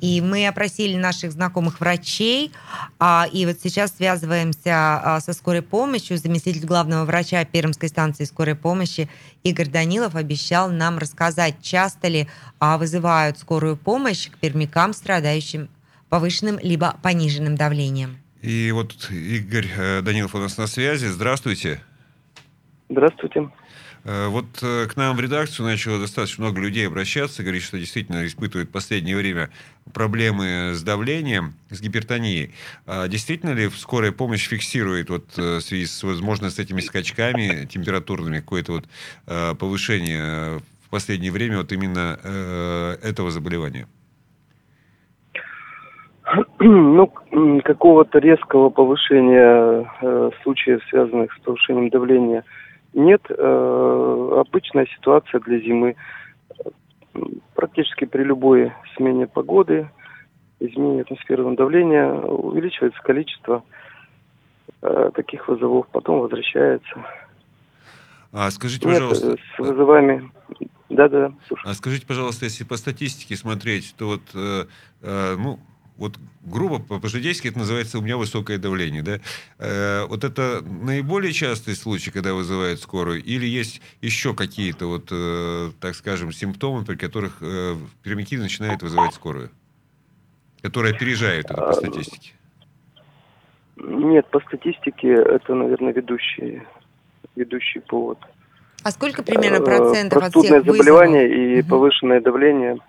И 0.00 0.20
мы 0.20 0.48
опросили 0.48 0.96
наших 0.96 1.32
знакомых 1.32 1.78
врачей, 1.78 2.50
а, 2.98 3.26
и 3.32 3.46
вот 3.46 3.58
сейчас 3.62 3.96
связываемся 3.96 4.72
а, 4.74 5.20
со 5.20 5.32
скорой 5.32 5.62
помощью. 5.62 6.18
Заместитель 6.18 6.66
главного 6.66 7.04
врача 7.04 7.44
Пермской 7.44 7.88
станции 7.88 8.24
скорой 8.24 8.56
помощи 8.56 9.08
Игорь 9.44 9.68
Данилов 9.68 10.16
обещал 10.16 10.70
нам 10.70 10.98
рассказать, 10.98 11.56
часто 11.62 12.08
ли 12.08 12.28
а, 12.58 12.78
вызывают 12.78 13.38
скорую 13.38 13.76
помощь 13.76 14.28
к 14.28 14.38
пермякам, 14.38 14.92
страдающим 14.92 15.68
повышенным 16.08 16.58
либо 16.62 16.96
пониженным 17.02 17.56
давлением. 17.56 18.18
И 18.42 18.72
вот 18.72 19.08
Игорь 19.10 19.68
э, 19.78 20.02
Данилов 20.02 20.34
у 20.34 20.38
нас 20.38 20.58
на 20.58 20.66
связи. 20.66 21.06
Здравствуйте. 21.06 21.80
Здравствуйте. 22.90 23.48
Э, 24.04 24.28
вот 24.28 24.46
э, 24.62 24.86
к 24.86 24.96
нам 24.96 25.16
в 25.16 25.20
редакцию 25.20 25.66
начало 25.66 26.00
достаточно 26.00 26.44
много 26.44 26.60
людей 26.60 26.86
обращаться, 26.86 27.42
говорить, 27.42 27.62
что 27.62 27.78
действительно 27.78 28.26
испытывают 28.26 28.70
в 28.70 28.72
последнее 28.72 29.16
время 29.16 29.50
проблемы 29.92 30.72
с 30.74 30.82
давлением, 30.82 31.54
с 31.70 31.80
гипертонией. 31.80 32.54
А 32.86 33.06
действительно 33.08 33.50
ли 33.50 33.68
скорая 33.70 34.12
помощь 34.12 34.48
фиксирует 34.48 35.10
вот 35.10 35.36
в 35.36 35.60
связи 35.60 35.86
с, 35.86 36.02
возможно, 36.02 36.50
с 36.50 36.58
этими 36.58 36.80
скачками 36.80 37.66
температурными 37.66 38.40
какое-то 38.40 38.72
вот 38.72 39.58
повышение 39.58 40.60
в 40.84 40.90
последнее 40.90 41.32
время 41.32 41.58
вот 41.58 41.72
именно 41.72 42.98
этого 43.02 43.30
заболевания? 43.30 43.86
Ну, 46.60 47.10
какого-то 47.64 48.18
резкого 48.18 48.70
повышения 48.70 49.88
э, 50.00 50.30
случаев, 50.42 50.80
связанных 50.88 51.32
с 51.32 51.40
повышением 51.40 51.90
давления, 51.90 52.44
нет. 52.94 53.22
Э, 53.28 54.42
обычная 54.46 54.86
ситуация 54.86 55.40
для 55.40 55.58
зимы. 55.60 55.96
Практически 57.54 58.04
при 58.04 58.22
любой 58.22 58.72
смене 58.96 59.26
погоды, 59.26 59.88
изменении 60.60 61.02
атмосферного 61.02 61.56
давления, 61.56 62.10
увеличивается 62.10 63.00
количество 63.02 63.64
э, 64.82 65.10
таких 65.14 65.48
вызовов, 65.48 65.86
потом 65.88 66.20
возвращается. 66.20 67.04
А 68.32 68.50
скажите, 68.50 68.88
Нет, 68.88 68.98
пожалуйста... 68.98 69.36
с 69.36 69.58
вызовами... 69.58 70.30
Да-да, 70.88 71.32
А 71.64 71.72
скажите, 71.72 72.06
пожалуйста, 72.06 72.44
если 72.44 72.64
по 72.64 72.76
статистике 72.76 73.34
смотреть, 73.34 73.94
то 73.96 74.08
вот, 74.08 74.20
э, 74.34 74.66
э, 75.00 75.36
ну, 75.38 75.58
вот 75.96 76.18
грубо 76.42 76.78
по-житейски 76.78 77.48
это 77.48 77.58
называется 77.58 77.98
у 77.98 78.02
меня 78.02 78.16
высокое 78.16 78.58
давление, 78.58 79.02
да? 79.02 79.18
Э, 79.58 80.06
вот 80.06 80.24
это 80.24 80.62
наиболее 80.62 81.32
частый 81.32 81.76
случай, 81.76 82.10
когда 82.10 82.34
вызывают 82.34 82.80
скорую, 82.80 83.22
или 83.22 83.46
есть 83.46 83.80
еще 84.00 84.34
какие-то 84.34 84.86
вот, 84.86 85.08
э, 85.10 85.70
так 85.80 85.94
скажем, 85.94 86.32
симптомы, 86.32 86.84
при 86.84 86.96
которых 86.96 87.38
э, 87.40 87.76
начинают 88.04 88.82
вызывать 88.82 89.14
скорую, 89.14 89.50
которые 90.62 90.94
опережают 90.94 91.50
это 91.50 91.60
по 91.60 91.72
статистике? 91.72 92.32
Нет, 93.76 94.26
по 94.30 94.40
статистике 94.40 95.12
это, 95.12 95.54
наверное, 95.54 95.92
ведущий, 95.92 96.62
ведущий 97.36 97.80
повод. 97.80 98.18
А 98.82 98.90
сколько 98.90 99.22
примерно 99.22 99.62
э, 99.62 99.64
процентов 99.64 100.22
от 100.22 100.32
всех 100.32 100.64
вызовов? 100.64 100.76
заболевание 100.76 101.56
и 101.56 101.60
угу. 101.60 101.68
повышенное 101.68 102.20
давление– 102.20 102.78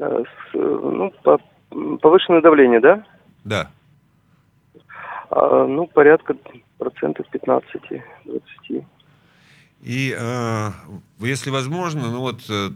Э, 0.00 0.24
ну, 0.54 1.12
повышенное 1.98 2.40
давление, 2.40 2.80
да? 2.80 3.04
Да. 3.44 3.70
А, 5.30 5.66
ну, 5.66 5.86
порядка 5.86 6.34
процентов 6.78 7.26
15-20. 7.32 8.84
И 9.82 10.16
э, 10.18 10.70
если 11.20 11.50
возможно, 11.50 12.10
ну 12.10 12.20
вот 12.20 12.40
э, 12.50 12.70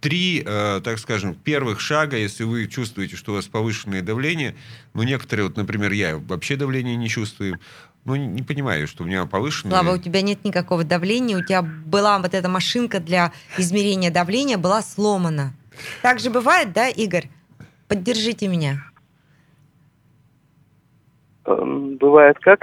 три, 0.00 0.42
э, 0.44 0.80
так 0.82 0.98
скажем, 0.98 1.34
первых 1.34 1.80
шага, 1.80 2.16
если 2.16 2.44
вы 2.44 2.66
чувствуете, 2.66 3.16
что 3.16 3.32
у 3.32 3.34
вас 3.36 3.46
повышенное 3.46 4.02
давление, 4.02 4.54
ну, 4.92 5.02
некоторые, 5.02 5.48
вот, 5.48 5.56
например, 5.56 5.92
я 5.92 6.18
вообще 6.18 6.56
давление 6.56 6.96
не 6.96 7.08
чувствую, 7.08 7.58
ну, 8.04 8.16
не 8.16 8.42
понимаю, 8.42 8.86
что 8.86 9.04
у 9.04 9.06
меня 9.06 9.24
повышенное. 9.24 9.78
Слава, 9.78 9.94
у 9.94 9.98
тебя 9.98 10.20
нет 10.20 10.44
никакого 10.44 10.84
давления, 10.84 11.38
у 11.38 11.42
тебя 11.42 11.62
была 11.62 12.18
вот 12.18 12.34
эта 12.34 12.48
машинка 12.48 13.00
для 13.00 13.32
измерения 13.56 14.10
давления, 14.10 14.58
была 14.58 14.82
сломана. 14.82 15.54
Так 16.02 16.18
же 16.18 16.30
бывает, 16.30 16.72
да, 16.72 16.88
Игорь? 16.88 17.28
Поддержите 17.88 18.48
меня. 18.48 18.76
Эм, 21.46 21.96
бывает 21.96 22.38
как? 22.40 22.60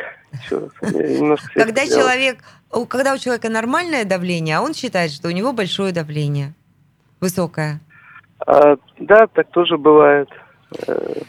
Когда 1.54 1.86
человек, 1.86 2.40
когда 2.88 3.14
у 3.14 3.18
человека 3.18 3.50
нормальное 3.50 4.06
давление, 4.06 4.58
а 4.58 4.62
он 4.62 4.74
считает, 4.74 5.12
что 5.12 5.28
у 5.28 5.32
него 5.32 5.54
большое 5.54 5.94
давление, 5.94 6.54
высокое. 7.20 7.80
А, 8.48 8.78
да, 8.98 9.28
так 9.28 9.50
тоже 9.52 9.78
бывает. 9.78 10.30
Э, 10.88 11.22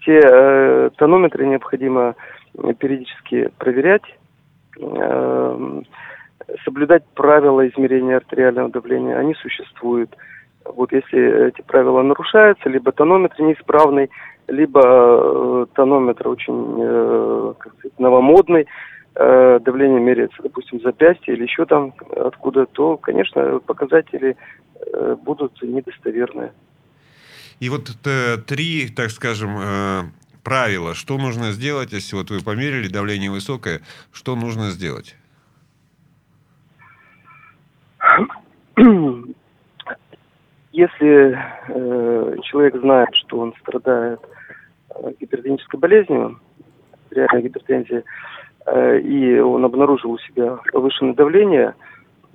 все 0.00 0.20
э, 0.22 0.90
тонометры 0.96 1.46
необходимо 1.46 2.14
периодически 2.78 3.50
проверять, 3.58 4.02
эм, 4.78 5.86
соблюдать 6.64 7.04
правила 7.14 7.66
измерения 7.68 8.16
артериального 8.16 8.68
давления. 8.68 9.16
Они 9.16 9.34
существуют. 9.34 10.14
Вот 10.64 10.92
если 10.92 11.48
эти 11.48 11.62
правила 11.62 12.02
нарушаются, 12.02 12.68
либо 12.68 12.92
тонометр 12.92 13.40
неисправный, 13.42 14.10
либо 14.48 14.80
э, 14.84 15.66
тонометр 15.74 16.28
очень, 16.28 16.76
э, 16.80 17.54
как 17.58 17.74
сказать, 17.78 17.98
новомодный, 17.98 18.66
э, 19.14 19.60
давление 19.64 20.00
меряется, 20.00 20.42
допустим, 20.42 20.80
запястье 20.80 21.34
или 21.34 21.44
еще 21.44 21.64
там 21.64 21.94
откуда, 22.16 22.66
то, 22.66 22.96
конечно, 22.96 23.60
показатели 23.60 24.36
э, 24.80 25.16
будут 25.22 25.60
недостоверные. 25.62 26.52
И 27.60 27.68
вот 27.68 27.90
э, 28.04 28.36
три, 28.38 28.88
так 28.88 29.10
скажем, 29.10 29.56
э, 29.58 30.02
правила. 30.42 30.94
Что 30.94 31.18
нужно 31.18 31.52
сделать, 31.52 31.92
если 31.92 32.16
вот 32.16 32.30
вы 32.30 32.40
померили, 32.40 32.88
давление 32.88 33.30
высокое, 33.30 33.80
что 34.12 34.36
нужно 34.36 34.70
сделать? 34.70 35.16
Если 40.72 41.38
э, 41.68 42.36
человек 42.44 42.76
знает, 42.76 43.10
что 43.12 43.40
он 43.40 43.54
страдает 43.60 44.20
э, 44.94 45.12
гипертонической 45.20 45.78
болезнью, 45.78 46.40
реальной 47.10 47.42
гипертензией, 47.42 48.04
э, 48.64 49.00
и 49.00 49.38
он 49.38 49.66
обнаружил 49.66 50.12
у 50.12 50.18
себя 50.18 50.58
повышенное 50.72 51.12
давление, 51.12 51.74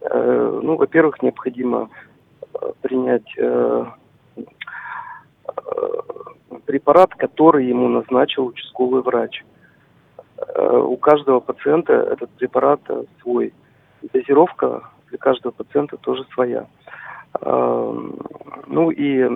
э, 0.01 0.59
ну, 0.61 0.75
во-первых, 0.75 1.23
необходимо 1.23 1.89
э, 2.53 2.71
принять 2.81 3.27
э, 3.37 3.85
э, 4.37 4.41
препарат, 6.65 7.15
который 7.15 7.65
ему 7.65 7.87
назначил 7.87 8.45
участковый 8.45 9.01
врач. 9.01 9.43
У 10.59 10.95
каждого 10.97 11.39
пациента 11.39 11.93
этот 11.93 12.29
препарат 12.31 12.79
свой. 13.21 13.53
Дозировка 14.13 14.83
для 15.09 15.17
каждого 15.17 15.51
пациента 15.51 15.97
тоже 15.97 16.25
своя. 16.33 16.67
Э, 17.41 18.09
Ну 18.67 18.91
и 18.91 19.29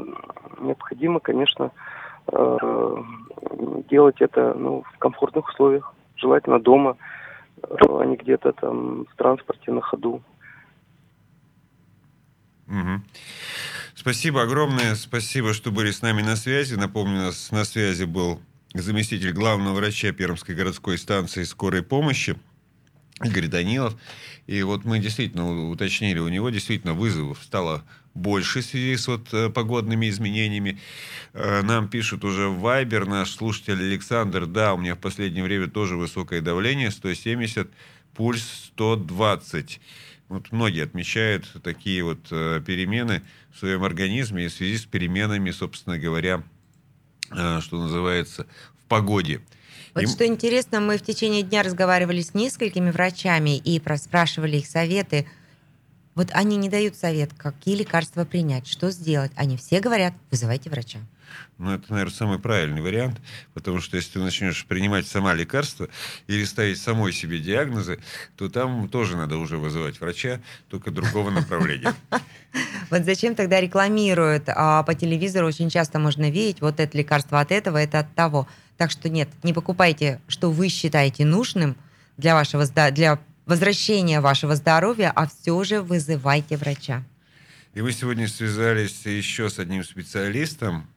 необходимо, 0.60 1.20
конечно, 1.20 1.72
э, 2.28 2.98
делать 3.90 4.22
это 4.22 4.54
ну, 4.54 4.84
в 4.84 4.98
комфортных 4.98 5.48
условиях, 5.50 5.94
желательно 6.16 6.60
дома, 6.60 6.98
э, 7.64 7.68
а 7.80 8.06
не 8.06 8.18
где-то 8.18 8.52
там 8.54 9.06
в 9.06 9.16
транспорте 9.16 9.72
на 9.72 9.82
ходу. 9.82 10.22
Мгм. 12.68 13.04
Спасибо 13.96 14.44
огромное. 14.44 14.96
Спасибо, 14.96 15.54
что 15.54 15.72
были 15.72 15.92
с 15.92 16.02
нами 16.02 16.22
на 16.22 16.36
связи. 16.36 16.76
Напомню, 16.76 17.18
нас 17.18 17.52
на 17.52 17.66
связи 17.66 18.06
был 18.06 18.40
заместитель 18.74 19.34
главного 19.34 19.76
врача 19.76 20.12
Пермской 20.12 20.56
городской 20.56 20.98
станции 20.98 21.44
скорой 21.44 21.84
помощи 21.84 22.36
Игорь 23.24 23.48
Данилов. 23.48 23.96
И 24.48 24.64
вот 24.64 24.86
мы 24.86 25.00
действительно 25.00 25.70
уточнили, 25.70 26.20
у 26.20 26.28
него 26.28 26.50
действительно 26.50 26.94
вызовов 26.94 27.40
стало 27.44 27.84
больше 28.14 28.62
в 28.62 28.66
связи 28.66 28.98
с 28.98 29.08
вот 29.08 29.34
э, 29.34 29.50
погодными 29.50 30.10
изменениями. 30.10 30.80
Э, 31.34 31.62
Нам 31.62 31.88
пишут 31.88 32.26
уже 32.26 32.50
Вайбер 32.50 33.06
наш 33.06 33.32
слушатель 33.32 33.80
Александр, 33.80 34.46
да, 34.46 34.74
у 34.74 34.78
меня 34.78 34.96
в 34.96 35.00
последнее 35.00 35.44
время 35.44 35.68
тоже 35.70 35.96
высокое 35.96 36.42
давление, 36.42 36.92
170, 36.92 37.70
пульс 38.14 38.72
120. 38.74 39.80
Вот 40.28 40.52
многие 40.52 40.84
отмечают 40.84 41.46
такие 41.64 42.04
вот 42.04 42.28
э, 42.32 42.62
перемены 42.66 43.22
в 43.54 43.60
своем 43.60 43.84
организме 43.84 44.46
и 44.46 44.48
в 44.48 44.54
связи 44.54 44.78
с 44.78 44.86
переменами, 44.86 45.52
собственно 45.52 45.98
говоря, 45.98 46.44
что 47.30 47.82
называется, 47.82 48.46
в 48.78 48.88
погоде. 48.90 49.40
Вот 49.94 50.04
Им- 50.04 50.10
что 50.10 50.26
интересно, 50.26 50.80
мы 50.80 50.98
в 50.98 51.02
течение 51.02 51.44
дня 51.44 51.64
разговаривали 51.64 52.22
с 52.22 52.34
несколькими 52.34 52.92
врачами 52.92 53.58
и 53.58 53.82
спрашивали 53.98 54.58
их 54.58 54.68
советы. 54.68 55.28
Вот 56.16 56.30
они 56.32 56.58
не 56.58 56.70
дают 56.70 56.96
совет, 56.96 57.34
какие 57.34 57.76
лекарства 57.76 58.26
принять, 58.26 58.68
что 58.68 58.92
сделать. 58.92 59.32
Они 59.36 59.58
все 59.58 59.80
говорят, 59.80 60.14
вызывайте 60.30 60.70
врача. 60.70 61.00
Ну, 61.58 61.74
это, 61.74 61.92
наверное, 61.92 62.14
самый 62.14 62.40
правильный 62.40 62.82
вариант, 62.82 63.22
потому 63.54 63.82
что 63.82 63.98
если 63.98 64.14
ты 64.14 64.20
начнешь 64.20 64.66
принимать 64.66 65.08
сама 65.08 65.34
лекарства 65.34 65.90
или 66.28 66.44
ставить 66.44 66.80
самой 66.80 67.14
себе 67.14 67.40
диагнозы, 67.40 68.00
то 68.36 68.50
там 68.50 68.90
тоже 68.90 69.18
надо 69.18 69.38
уже 69.38 69.58
вызывать 69.58 70.00
врача, 70.02 70.42
только 70.70 70.92
другого 70.92 71.30
направления. 71.30 71.94
Вот 72.90 73.06
зачем 73.06 73.36
тогда 73.36 73.62
рекламируют 73.62 74.44
а 74.48 74.84
по 74.84 74.94
телевизору? 74.94 75.48
Очень 75.48 75.70
часто 75.70 76.00
можно 76.00 76.30
видеть, 76.30 76.60
вот 76.60 76.80
это 76.80 76.98
лекарство 76.98 77.40
от 77.40 77.52
этого, 77.52 77.78
это 77.78 78.00
от 78.00 78.14
того. 78.16 78.48
Так 78.78 78.92
что 78.92 79.08
нет, 79.08 79.30
не 79.44 79.54
покупайте, 79.54 80.20
что 80.28 80.52
вы 80.52 80.68
считаете 80.68 81.24
нужным 81.24 81.78
для 82.18 82.36
вашего 82.36 82.66
для 82.92 83.20
возвращения 83.46 84.22
вашего 84.22 84.56
здоровья, 84.56 85.12
а 85.16 85.28
все 85.28 85.64
же 85.64 85.82
вызывайте 85.82 86.58
врача. 86.58 87.04
И 87.74 87.82
мы 87.82 87.94
сегодня 87.94 88.28
связались 88.28 89.06
еще 89.06 89.50
с 89.50 89.58
одним 89.58 89.84
специалистом. 89.84 90.88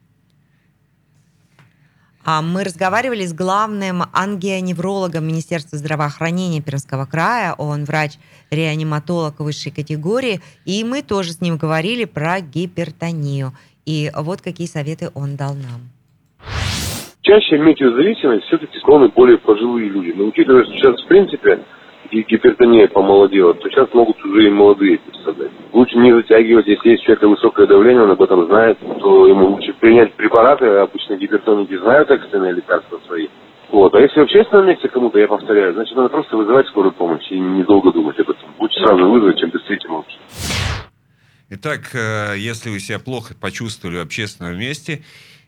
А 2.27 2.41
мы 2.41 2.63
разговаривали 2.63 3.23
с 3.23 3.35
главным 3.35 4.01
ангионеврологом 4.11 5.27
Министерства 5.27 5.77
здравоохранения 5.77 6.59
Пермского 6.59 7.05
края. 7.05 7.53
Он 7.55 7.83
врач-реаниматолог 7.83 9.39
высшей 9.39 9.71
категории. 9.71 10.41
И 10.65 10.83
мы 10.83 11.03
тоже 11.03 11.33
с 11.33 11.41
ним 11.41 11.57
говорили 11.57 12.05
про 12.05 12.41
гипертонию. 12.41 13.51
И 13.85 14.11
вот 14.15 14.41
какие 14.41 14.65
советы 14.65 15.11
он 15.13 15.35
дал 15.35 15.53
нам. 15.53 15.91
Чаще 17.21 17.59
метеозависимость 17.59 18.45
все-таки 18.45 18.79
склонны 18.79 19.09
более 19.09 19.37
пожилые 19.37 19.89
люди. 19.89 20.11
Но 20.15 20.25
учитывая, 20.25 20.63
что 20.63 20.73
сейчас, 20.73 20.99
в 21.03 21.07
принципе, 21.07 21.59
гипертония 22.11 22.87
помолодела, 22.87 23.53
то 23.53 23.69
сейчас 23.69 23.93
могут 23.93 24.23
уже 24.23 24.47
и 24.47 24.49
молодые 24.49 24.99
страдать. 25.21 25.51
Лучше 25.73 25.97
не 25.97 26.13
затягивать, 26.13 26.67
если 26.67 26.89
есть 26.89 27.03
у 27.03 27.05
человека 27.05 27.27
высокое 27.27 27.67
давление, 27.67 28.03
он 28.03 28.11
об 28.11 28.21
этом 28.21 28.45
знает, 28.45 28.77
то 28.79 29.27
ему 29.27 29.47
лучше 29.47 29.73
принять 29.73 30.13
препараты, 30.13 30.65
обычно 30.65 31.17
гипертоники 31.17 31.77
знают 31.77 32.09
экстренные 32.09 32.53
лекарства 32.53 32.99
свои. 33.05 33.27
Вот. 33.71 33.93
А 33.93 33.99
если 33.99 34.19
в 34.19 34.23
общественном 34.23 34.67
месте 34.67 34.87
кому-то, 34.87 35.19
я 35.19 35.27
повторяю, 35.27 35.73
значит, 35.73 35.95
надо 35.95 36.09
просто 36.09 36.37
вызывать 36.37 36.67
скорую 36.67 36.93
помощь 36.93 37.29
и 37.29 37.39
недолго 37.39 37.91
думать 37.91 38.17
об 38.19 38.29
этом. 38.29 38.49
Лучше 38.59 38.79
сразу 38.79 39.09
вызвать, 39.09 39.39
чем 39.39 39.51
действительно 39.51 39.97
лучше. 39.97 40.17
Итак, 41.49 41.91
э, 41.93 42.37
если 42.37 42.69
вы 42.69 42.79
себя 42.79 42.99
плохо 42.99 43.35
почувствовали 43.39 43.97
в 43.97 44.01
общественном 44.01 44.57
месте, 44.57 45.03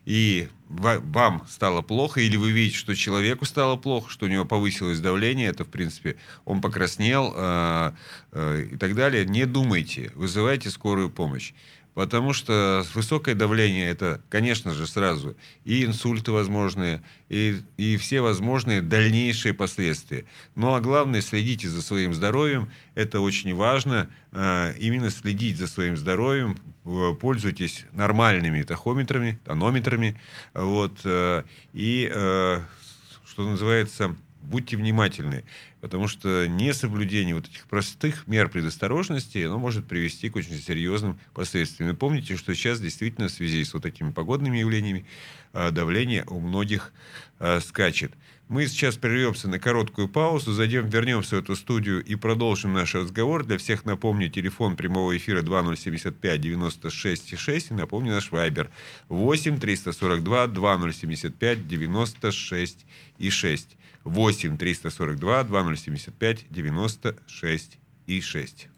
и 0.08 0.48
ва- 0.70 1.00
вам 1.00 1.46
стало 1.50 1.82
плохо, 1.82 2.22
или 2.22 2.36
вы 2.38 2.50
видите, 2.50 2.78
что 2.78 2.96
человеку 2.96 3.44
стало 3.44 3.76
плохо, 3.76 4.10
что 4.10 4.24
у 4.24 4.28
него 4.30 4.46
повысилось 4.46 5.00
давление, 5.00 5.48
это, 5.48 5.64
в 5.64 5.68
принципе, 5.68 6.16
он 6.46 6.62
покраснел 6.62 7.34
э, 7.36 7.92
э, 8.32 8.68
и 8.72 8.76
так 8.78 8.94
далее, 8.94 9.26
не 9.26 9.44
думайте, 9.44 10.10
вызывайте 10.14 10.70
скорую 10.70 11.10
помощь. 11.10 11.52
Потому 11.98 12.32
что 12.32 12.84
высокое 12.94 13.34
давление 13.34 13.90
это, 13.90 14.20
конечно 14.28 14.72
же, 14.72 14.86
сразу 14.86 15.36
и 15.64 15.84
инсульты 15.84 16.30
возможные, 16.30 17.02
и, 17.28 17.56
и 17.76 17.96
все 17.96 18.20
возможные 18.20 18.82
дальнейшие 18.82 19.52
последствия. 19.52 20.24
Ну 20.54 20.74
а 20.74 20.80
главное, 20.80 21.22
следите 21.22 21.68
за 21.68 21.82
своим 21.82 22.14
здоровьем. 22.14 22.70
Это 22.94 23.18
очень 23.18 23.52
важно. 23.52 24.08
э, 24.30 24.74
Именно 24.78 25.10
следить 25.10 25.58
за 25.58 25.66
своим 25.66 25.96
здоровьем. 25.96 26.56
Пользуйтесь 27.20 27.84
нормальными 27.90 28.62
тахометрами, 28.62 29.40
тонометрами. 29.44 30.20
Вот, 30.54 31.00
э, 31.02 31.42
и, 31.72 32.08
э, 32.14 32.60
что 33.26 33.50
называется, 33.50 34.14
будьте 34.42 34.76
внимательны, 34.76 35.44
потому 35.80 36.08
что 36.08 36.46
несоблюдение 36.46 37.34
вот 37.34 37.48
этих 37.48 37.66
простых 37.66 38.26
мер 38.26 38.48
предосторожности, 38.48 39.38
оно 39.38 39.58
может 39.58 39.86
привести 39.86 40.30
к 40.30 40.36
очень 40.36 40.58
серьезным 40.58 41.18
последствиям. 41.34 41.90
И 41.90 41.96
помните, 41.96 42.36
что 42.36 42.54
сейчас 42.54 42.80
действительно 42.80 43.28
в 43.28 43.32
связи 43.32 43.64
с 43.64 43.74
вот 43.74 43.82
такими 43.82 44.10
погодными 44.10 44.58
явлениями 44.58 45.06
э, 45.52 45.70
давление 45.70 46.24
у 46.26 46.40
многих 46.40 46.92
э, 47.38 47.60
скачет. 47.60 48.12
Мы 48.48 48.66
сейчас 48.66 48.96
прервемся 48.96 49.46
на 49.46 49.58
короткую 49.58 50.08
паузу, 50.08 50.52
зайдем, 50.52 50.88
вернемся 50.88 51.36
в 51.36 51.40
эту 51.40 51.54
студию 51.54 52.02
и 52.02 52.14
продолжим 52.14 52.72
наш 52.72 52.94
разговор. 52.94 53.44
Для 53.44 53.58
всех 53.58 53.84
напомню, 53.84 54.30
телефон 54.30 54.74
прямого 54.74 55.14
эфира 55.14 55.42
2075 55.42 56.40
96 56.40 57.38
6. 57.38 57.70
И 57.70 57.74
напомню, 57.74 58.12
наш 58.12 58.32
вайбер 58.32 58.70
8 59.10 59.58
342 59.60 60.46
2075 60.46 61.68
96 61.68 62.86
и 63.18 63.28
6. 63.28 63.76
8 64.04 64.56
342 64.56 65.44
2075 65.44 66.46
96 66.48 67.78
и 68.06 68.20
6. 68.22 68.68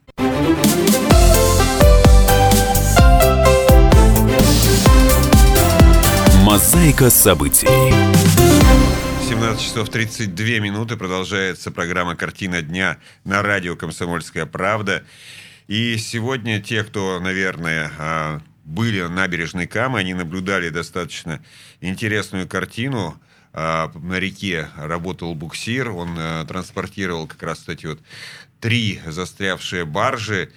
Мозаика 6.42 7.08
событий. 7.10 7.68
17 9.30 9.62
часов 9.62 9.88
32 9.90 10.58
минуты 10.58 10.96
продолжается 10.96 11.70
программа 11.70 12.16
«Картина 12.16 12.62
дня» 12.62 12.98
на 13.22 13.42
радио 13.42 13.76
«Комсомольская 13.76 14.44
правда». 14.44 15.04
И 15.68 15.96
сегодня 15.98 16.60
те, 16.60 16.82
кто, 16.82 17.20
наверное, 17.20 17.92
а, 17.96 18.40
были 18.64 19.02
на 19.02 19.08
набережной 19.08 19.68
Камы, 19.68 20.00
они 20.00 20.14
наблюдали 20.14 20.68
достаточно 20.70 21.40
интересную 21.80 22.48
картину. 22.48 23.20
А, 23.52 23.92
На 23.94 24.18
реке 24.18 24.68
работал 24.76 25.36
буксир, 25.36 25.90
он 25.90 26.16
а, 26.18 26.44
транспортировал 26.44 27.28
как 27.28 27.40
раз 27.44 27.68
эти 27.68 27.86
вот 27.86 28.00
три 28.58 29.00
застрявшие 29.06 29.84
баржи. 29.84 30.50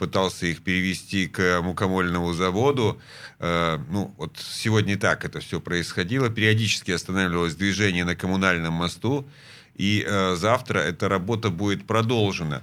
пытался 0.00 0.46
их 0.46 0.62
перевести 0.62 1.28
к 1.28 1.60
мукомольному 1.60 2.32
заводу. 2.32 2.98
Э, 3.40 3.78
ну, 3.88 4.14
вот 4.18 4.36
сегодня 4.38 4.98
так 4.98 5.24
это 5.24 5.40
все 5.40 5.60
происходило. 5.60 6.28
Периодически 6.28 6.90
останавливалось 6.90 7.54
движение 7.54 8.04
на 8.04 8.14
коммунальном 8.14 8.74
мосту, 8.74 9.26
и 9.74 10.04
э, 10.06 10.36
завтра 10.36 10.78
эта 10.80 11.08
работа 11.08 11.48
будет 11.48 11.86
продолжена. 11.86 12.62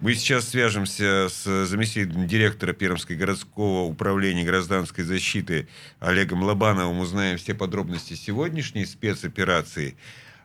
Мы 0.00 0.14
сейчас 0.14 0.48
свяжемся 0.48 1.28
с 1.28 1.66
заместителем 1.66 2.26
директора 2.26 2.72
Пермского 2.72 3.16
городского 3.16 3.84
управления 3.84 4.44
гражданской 4.44 5.04
защиты 5.04 5.68
Олегом 6.00 6.42
Лобановым, 6.42 7.00
узнаем 7.00 7.38
все 7.38 7.54
подробности 7.54 8.14
сегодняшней 8.14 8.84
спецоперации. 8.84 9.96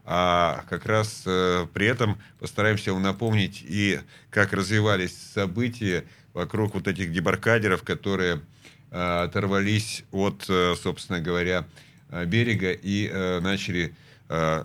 А 0.06 0.64
как 0.70 0.86
раз 0.86 1.24
э, 1.26 1.68
при 1.74 1.88
этом 1.88 2.18
постараемся 2.40 2.94
вам 2.94 3.04
напомнить 3.04 3.64
и 3.68 4.00
как 4.30 4.54
развивались 4.54 5.18
события 5.34 6.06
вокруг 6.34 6.76
вот 6.76 6.88
этих 6.88 7.12
дебаркадеров, 7.12 7.84
которые 7.84 8.42
оторвались 8.91 10.04
от, 10.12 10.45
э, 10.50 10.76
собственно 10.82 11.19
говоря, 11.19 11.65
э, 12.10 12.26
берега 12.26 12.71
и 12.71 13.10
э, 13.12 13.39
начали 13.39 13.95
э, 14.30 14.63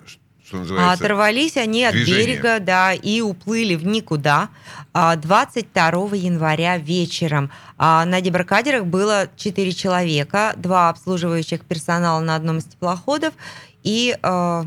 что 0.51 0.57
А 0.57 0.59
называется... 0.61 1.05
оторвались 1.05 1.57
они 1.57 1.85
от 1.85 1.93
движение. 1.93 2.25
берега, 2.25 2.59
да, 2.59 2.93
и 2.93 3.21
уплыли 3.21 3.75
в 3.75 3.85
никуда. 3.85 4.49
А, 4.93 5.15
22 5.15 6.15
января 6.15 6.77
вечером 6.77 7.49
А, 7.77 8.03
на 8.05 8.19
дебаркадерах 8.19 8.85
было 8.85 9.29
4 9.37 9.71
человека, 9.71 10.53
два 10.57 10.89
обслуживающих 10.89 11.61
персонала 11.61 12.19
на 12.19 12.35
одном 12.35 12.57
из 12.57 12.65
теплоходов 12.65 13.33
и 13.83 14.17
а, 14.21 14.65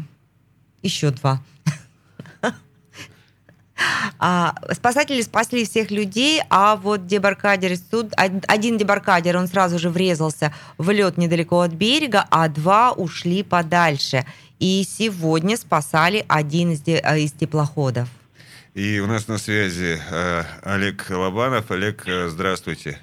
еще 0.83 1.11
два. 1.11 1.43
А, 4.19 4.55
спасатели 4.73 5.23
спасли 5.23 5.65
всех 5.65 5.91
людей, 5.91 6.41
а 6.51 6.77
вот 6.77 7.07
дебаркадер 7.07 7.77
суд, 7.77 8.13
од- 8.17 8.45
один 8.49 8.79
дебаркадер, 8.79 9.37
он 9.37 9.49
сразу 9.49 9.79
же 9.79 9.91
врезался 9.91 10.53
в 10.79 10.91
лед 10.91 11.19
недалеко 11.19 11.61
от 11.61 11.73
берега, 11.73 12.27
а 12.31 12.49
два 12.49 12.93
ушли 12.93 13.43
подальше. 13.43 14.25
И 14.61 14.85
сегодня 14.89 15.57
спасали 15.57 16.25
один 16.29 16.73
из, 16.73 16.81
де- 16.81 17.01
э, 17.05 17.21
из 17.21 17.33
теплоходов. 17.33 18.09
И 18.75 19.01
у 19.01 19.07
нас 19.07 19.29
на 19.29 19.39
связи 19.39 19.99
э, 20.11 20.43
Олег 20.63 21.07
Лобанов. 21.11 21.71
Олег, 21.71 22.03
э, 22.07 22.29
здравствуйте. 22.29 22.99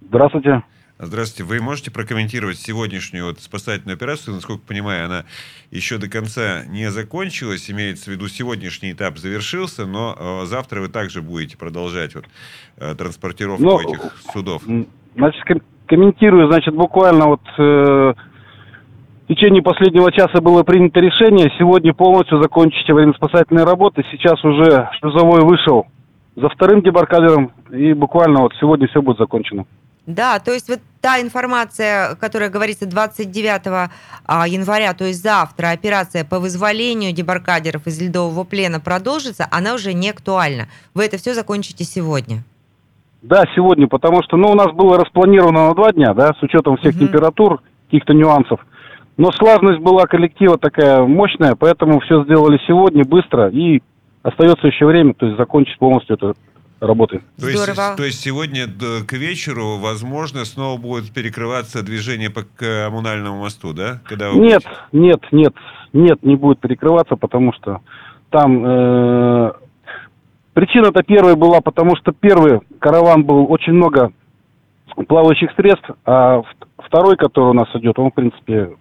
Здравствуйте. 0.00 0.62
Здравствуйте. 1.04 1.42
Вы 1.42 1.60
можете 1.60 1.90
прокомментировать 1.90 2.58
сегодняшнюю 2.58 3.26
вот 3.26 3.40
спасательную 3.40 3.96
операцию? 3.96 4.34
Насколько 4.36 4.62
понимаю, 4.64 5.06
она 5.06 5.24
еще 5.72 5.98
до 5.98 6.08
конца 6.08 6.64
не 6.66 6.92
закончилась. 6.92 7.68
Имеется 7.68 8.04
в 8.04 8.14
виду, 8.14 8.28
сегодняшний 8.28 8.92
этап 8.92 9.18
завершился, 9.18 9.84
но 9.84 10.14
э, 10.16 10.46
завтра 10.46 10.80
вы 10.80 10.88
также 10.88 11.20
будете 11.20 11.58
продолжать 11.58 12.14
вот, 12.14 12.26
э, 12.76 12.94
транспортировку 12.94 13.64
Ну, 13.64 13.80
этих 13.80 14.16
судов. 14.32 14.62
Значит, 15.16 15.44
ком- 15.44 15.62
комментирую, 15.86 16.46
значит, 16.46 16.72
буквально 16.72 17.26
вот 17.26 17.42
э, 17.58 18.14
в 19.24 19.26
течение 19.26 19.60
последнего 19.60 20.12
часа 20.12 20.40
было 20.40 20.62
принято 20.62 21.00
решение 21.00 21.50
сегодня 21.58 21.92
полностью 21.92 22.40
закончить 22.40 22.88
аварийно-спасательные 22.88 23.64
работы. 23.64 24.04
Сейчас 24.12 24.42
уже 24.44 24.88
шлюзовой 25.00 25.40
вышел 25.40 25.88
за 26.36 26.48
вторым 26.48 26.80
дебаркадером, 26.80 27.50
и 27.72 27.92
буквально 27.92 28.42
вот 28.42 28.52
сегодня 28.60 28.86
все 28.86 29.02
будет 29.02 29.18
закончено. 29.18 29.66
Да, 30.06 30.38
то 30.38 30.52
есть 30.52 30.68
вот 30.68 30.80
та 31.02 31.20
информация, 31.20 32.14
которая 32.14 32.48
говорится 32.48 32.86
29 32.86 33.90
а, 34.24 34.48
января, 34.48 34.94
то 34.94 35.04
есть 35.04 35.22
завтра 35.22 35.70
операция 35.70 36.24
по 36.24 36.38
вызволению 36.38 37.12
дебаркадеров 37.12 37.86
из 37.86 38.00
ледового 38.00 38.44
плена 38.44 38.80
продолжится, 38.80 39.46
она 39.50 39.74
уже 39.74 39.92
не 39.92 40.08
актуальна. 40.10 40.68
Вы 40.94 41.04
это 41.04 41.18
все 41.18 41.34
закончите 41.34 41.84
сегодня. 41.84 42.44
Да, 43.20 43.44
сегодня, 43.54 43.88
потому 43.88 44.22
что, 44.22 44.36
ну, 44.36 44.48
у 44.50 44.54
нас 44.54 44.72
было 44.72 44.96
распланировано 44.96 45.68
на 45.68 45.74
два 45.74 45.92
дня, 45.92 46.14
да, 46.14 46.32
с 46.38 46.42
учетом 46.42 46.76
всех 46.76 46.94
Мгм. 46.94 47.06
температур, 47.06 47.60
каких-то 47.86 48.14
нюансов. 48.14 48.60
Но 49.16 49.30
слаженность 49.32 49.82
была 49.82 50.06
коллектива 50.06 50.56
такая 50.56 51.04
мощная, 51.04 51.56
поэтому 51.56 52.00
все 52.00 52.24
сделали 52.24 52.58
сегодня 52.66 53.04
быстро, 53.04 53.48
и 53.48 53.82
остается 54.22 54.68
еще 54.68 54.86
время, 54.86 55.14
то 55.14 55.26
есть 55.26 55.36
закончить 55.36 55.78
полностью 55.78 56.14
эту 56.14 56.34
работу. 56.86 57.20
То 57.38 57.48
есть, 57.48 57.74
то 57.96 58.04
есть 58.04 58.20
сегодня 58.20 58.66
к 58.66 59.12
вечеру, 59.12 59.78
возможно, 59.78 60.44
снова 60.44 60.78
будет 60.80 61.12
перекрываться 61.12 61.82
движение 61.82 62.30
по 62.30 62.42
коммунальному 62.42 63.40
мосту, 63.40 63.72
да? 63.72 64.00
Когда 64.04 64.30
вы 64.30 64.40
Нет, 64.40 64.62
будете- 64.64 64.70
нет, 64.92 65.20
нет, 65.32 65.54
нет, 65.92 66.22
не 66.22 66.36
будет 66.36 66.60
перекрываться, 66.60 67.16
потому 67.16 67.52
что 67.52 67.80
там 68.30 68.64
э, 68.64 69.52
причина-то 70.54 71.02
первая 71.02 71.36
была, 71.36 71.60
потому 71.60 71.96
что 71.96 72.12
первый 72.12 72.60
караван 72.78 73.24
был 73.24 73.50
очень 73.50 73.72
много 73.72 74.12
плавающих 75.08 75.50
средств, 75.56 75.90
а 76.04 76.42
второй, 76.78 77.16
который 77.16 77.50
у 77.50 77.54
нас 77.54 77.68
идет, 77.74 77.98
он 77.98 78.10
в 78.10 78.14
принципе 78.14 78.76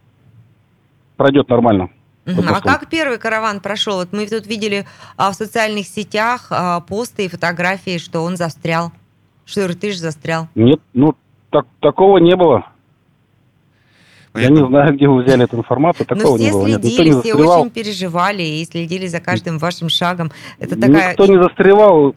пройдет 1.18 1.50
нормально. 1.50 1.90
А 2.48 2.62
как 2.62 2.89
первый 2.89 3.17
караван 3.17 3.60
прошел? 3.60 3.98
Вот 3.98 4.10
мы 4.12 4.28
тут 4.28 4.48
видели 4.48 4.86
а, 5.17 5.32
в 5.32 5.36
социальных 5.36 5.88
сетях 5.88 6.48
а, 6.50 6.80
посты 6.82 7.26
и 7.26 7.30
фотографии, 7.30 7.98
что 7.98 8.22
он 8.22 8.38
застрял. 8.38 8.91
Что 9.46 9.65
Иртыш 9.65 9.98
застрял. 9.98 10.48
Нет, 10.56 10.80
ну 10.94 11.15
так, 11.50 11.65
такого 11.80 12.17
не 12.17 12.36
было. 12.36 12.65
Я 14.34 14.50
не 14.50 14.65
знаю, 14.65 14.94
где 14.94 15.08
вы 15.08 15.24
взяли 15.24 15.44
эту 15.44 15.58
информацию, 15.58 16.08
Но 16.10 16.15
такого 16.15 16.38
все 16.38 16.46
не 16.46 16.52
было. 16.52 16.67
Нет, 16.67 16.82
следили, 16.82 17.10
не 17.10 17.22
все 17.22 17.34
очень 17.36 17.70
переживали 17.70 18.44
и 18.44 18.65
следили 18.65 19.08
за 19.08 19.20
каждым 19.20 19.58
вашим 19.58 19.89
шагом. 19.89 20.32
Это 20.58 20.80
такая... 20.80 21.12
Никто 21.12 21.26
не 21.26 21.41
застревал, 21.41 22.15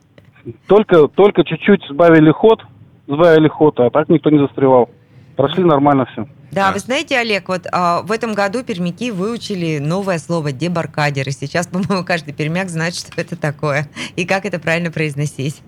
только, 0.66 1.09
только 1.09 1.44
чуть-чуть 1.44 1.83
сбавили 1.90 2.31
ход, 2.31 2.61
сбавили 3.09 3.48
ход, 3.48 3.81
а 3.81 3.90
так 3.90 4.09
никто 4.09 4.31
не 4.31 4.38
застревал. 4.38 4.90
Прошли 5.37 5.64
нормально 5.64 6.07
все. 6.07 6.29
Да, 6.53 6.70
вы 6.73 6.79
знаете, 6.79 7.18
Олег, 7.18 7.49
вот 7.49 7.66
а, 7.73 8.03
в 8.03 8.12
этом 8.12 8.35
году 8.35 8.62
пермяки 8.62 9.11
выучили 9.11 9.79
новое 9.79 10.18
слово 10.18 10.53
дебаркадер. 10.53 11.29
И 11.29 11.33
сейчас, 11.33 11.66
по-моему, 11.68 12.05
каждый 12.05 12.33
пермяк 12.33 12.68
знает, 12.68 12.94
что 12.94 13.11
это 13.20 13.37
такое 13.37 13.88
и 14.16 14.25
как 14.25 14.44
это 14.44 14.61
правильно 14.61 14.90
произносить. 14.90 15.62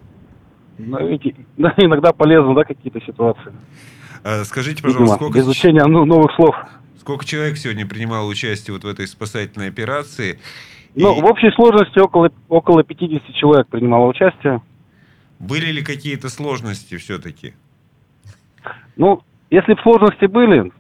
Но 0.79 1.01
видите, 1.01 1.35
да, 1.57 1.75
иногда 1.77 2.13
полезно, 2.13 2.55
да, 2.55 2.65
какие-то 2.65 3.01
ситуации. 3.01 3.53
А 4.23 4.45
Скажите, 4.45 4.83
Видимо, 4.83 4.93
пожалуйста, 4.93 5.17
сколько, 5.17 5.33
для 5.33 5.43
изучения 5.43 5.85
ну, 5.85 6.05
новых 6.05 6.33
слов. 6.37 6.55
сколько 7.01 7.25
человек 7.25 7.57
сегодня 7.57 7.87
принимало 7.87 8.27
участие 8.29 8.75
вот 8.75 8.85
в 8.85 8.89
этой 8.89 9.07
спасательной 9.07 9.69
операции? 9.69 10.39
Ну, 10.95 11.17
И 11.17 11.21
в 11.21 11.25
общей 11.27 11.51
сложности 11.53 11.99
около, 11.99 12.31
около 12.49 12.83
50 12.83 13.35
человек 13.35 13.69
принимало 13.69 14.07
участие. 14.07 14.63
были 15.39 15.67
ли 15.67 15.83
какие-то 15.83 16.29
сложности 16.29 16.97
все-таки? 16.97 17.55
Ну, 18.97 19.23
если 19.51 19.75
бы 19.75 19.81
сложности 19.83 20.27
были, 20.27 20.73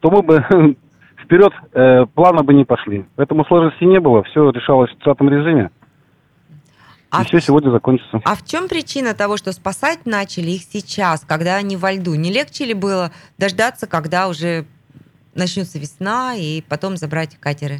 то 0.00 0.10
мы 0.10 0.22
бы 0.22 0.44
вперед 1.24 1.52
э, 1.72 2.06
плана 2.14 2.42
бы 2.42 2.54
не 2.54 2.64
пошли. 2.64 3.04
Поэтому 3.16 3.44
сложности 3.44 3.84
не 3.84 4.00
было, 4.00 4.22
все 4.24 4.50
решалось 4.50 4.90
в 4.90 5.00
штатном 5.00 5.28
режиме. 5.30 5.70
А, 7.10 7.22
и 7.22 7.24
все 7.26 7.40
сегодня 7.40 7.70
закончится. 7.70 8.20
а 8.24 8.34
в 8.34 8.44
чем 8.44 8.68
причина 8.68 9.14
того, 9.14 9.36
что 9.36 9.52
спасать 9.52 10.06
начали 10.06 10.50
их 10.50 10.62
сейчас, 10.62 11.24
когда 11.24 11.56
они 11.56 11.76
во 11.76 11.92
льду? 11.92 12.14
Не 12.14 12.32
легче 12.32 12.64
ли 12.64 12.74
было 12.74 13.12
дождаться, 13.38 13.86
когда 13.86 14.28
уже 14.28 14.66
начнется 15.34 15.78
весна, 15.78 16.34
и 16.34 16.62
потом 16.62 16.96
забрать 16.96 17.36
катеры? 17.38 17.78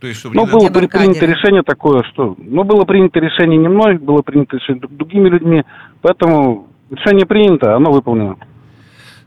То 0.00 0.06
есть, 0.06 0.20
чтобы 0.20 0.36
Ну, 0.36 0.46
было 0.46 0.68
при- 0.70 0.86
принято 0.86 1.24
решение 1.26 1.62
такое, 1.62 2.02
что... 2.12 2.34
Ну, 2.38 2.64
было 2.64 2.84
принято 2.84 3.18
решение 3.20 3.58
не 3.58 3.68
мной, 3.68 3.98
было 3.98 4.22
принято 4.22 4.56
решение 4.56 4.80
друг- 4.80 4.92
другими 4.96 5.28
людьми, 5.28 5.64
поэтому 6.02 6.68
решение 6.90 7.26
принято, 7.26 7.74
оно 7.74 7.92
выполнено. 7.92 8.36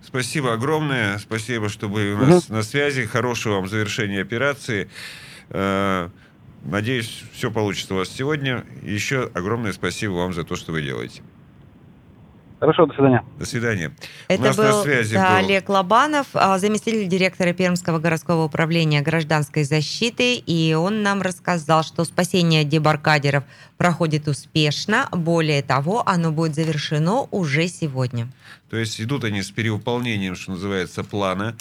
Спасибо 0.02 0.54
огромное. 0.54 1.18
Спасибо, 1.18 1.70
что 1.70 1.88
были 1.88 2.14
у 2.14 2.18
нас 2.18 2.50
на 2.50 2.64
связи. 2.64 3.06
Хорошего 3.06 3.56
вам 3.56 3.68
завершения 3.68 4.22
операции. 4.22 4.90
Э, 5.50 6.10
Надеюсь, 6.64 7.24
все 7.32 7.52
получится 7.52 7.94
у 7.94 7.98
вас 7.98 8.10
сегодня. 8.10 8.66
Еще 8.84 9.30
огромное 9.34 9.72
спасибо 9.72 10.14
вам 10.14 10.34
за 10.34 10.44
то, 10.44 10.56
что 10.56 10.72
вы 10.72 10.82
делаете. 10.82 11.22
Хорошо, 12.60 12.86
до 12.88 12.94
свидания. 12.94 13.24
До 13.38 13.46
свидания. 13.46 13.92
Это 14.28 14.42
у 14.42 14.46
нас 14.46 14.58
был 14.58 14.64
на 14.66 14.82
связи 14.82 15.14
да, 15.14 15.30
был 15.30 15.46
Олег 15.46 15.70
Лобанов, 15.70 16.28
а, 16.34 16.60
заместитель 16.60 17.08
директора 17.08 17.54
Пермского 17.54 18.00
городского 18.00 18.44
управления 18.44 19.02
гражданской 19.02 19.64
защиты, 19.64 20.36
и 20.36 20.74
он 20.74 21.02
нам 21.02 21.22
рассказал, 21.22 21.84
что 21.84 22.04
спасение 22.04 22.66
дебаркадеров 22.66 23.46
проходит 23.78 24.28
успешно. 24.28 25.08
Более 25.14 25.64
того, 25.64 26.04
оно 26.06 26.32
будет 26.32 26.54
завершено 26.54 27.28
уже 27.32 27.70
сегодня. 27.70 28.28
То 28.70 28.76
есть 28.76 29.00
идут 29.00 29.24
они 29.24 29.42
с 29.42 29.52
перевыполнением, 29.52 30.36
что 30.36 30.52
называется, 30.52 31.06
плана. 31.06 31.56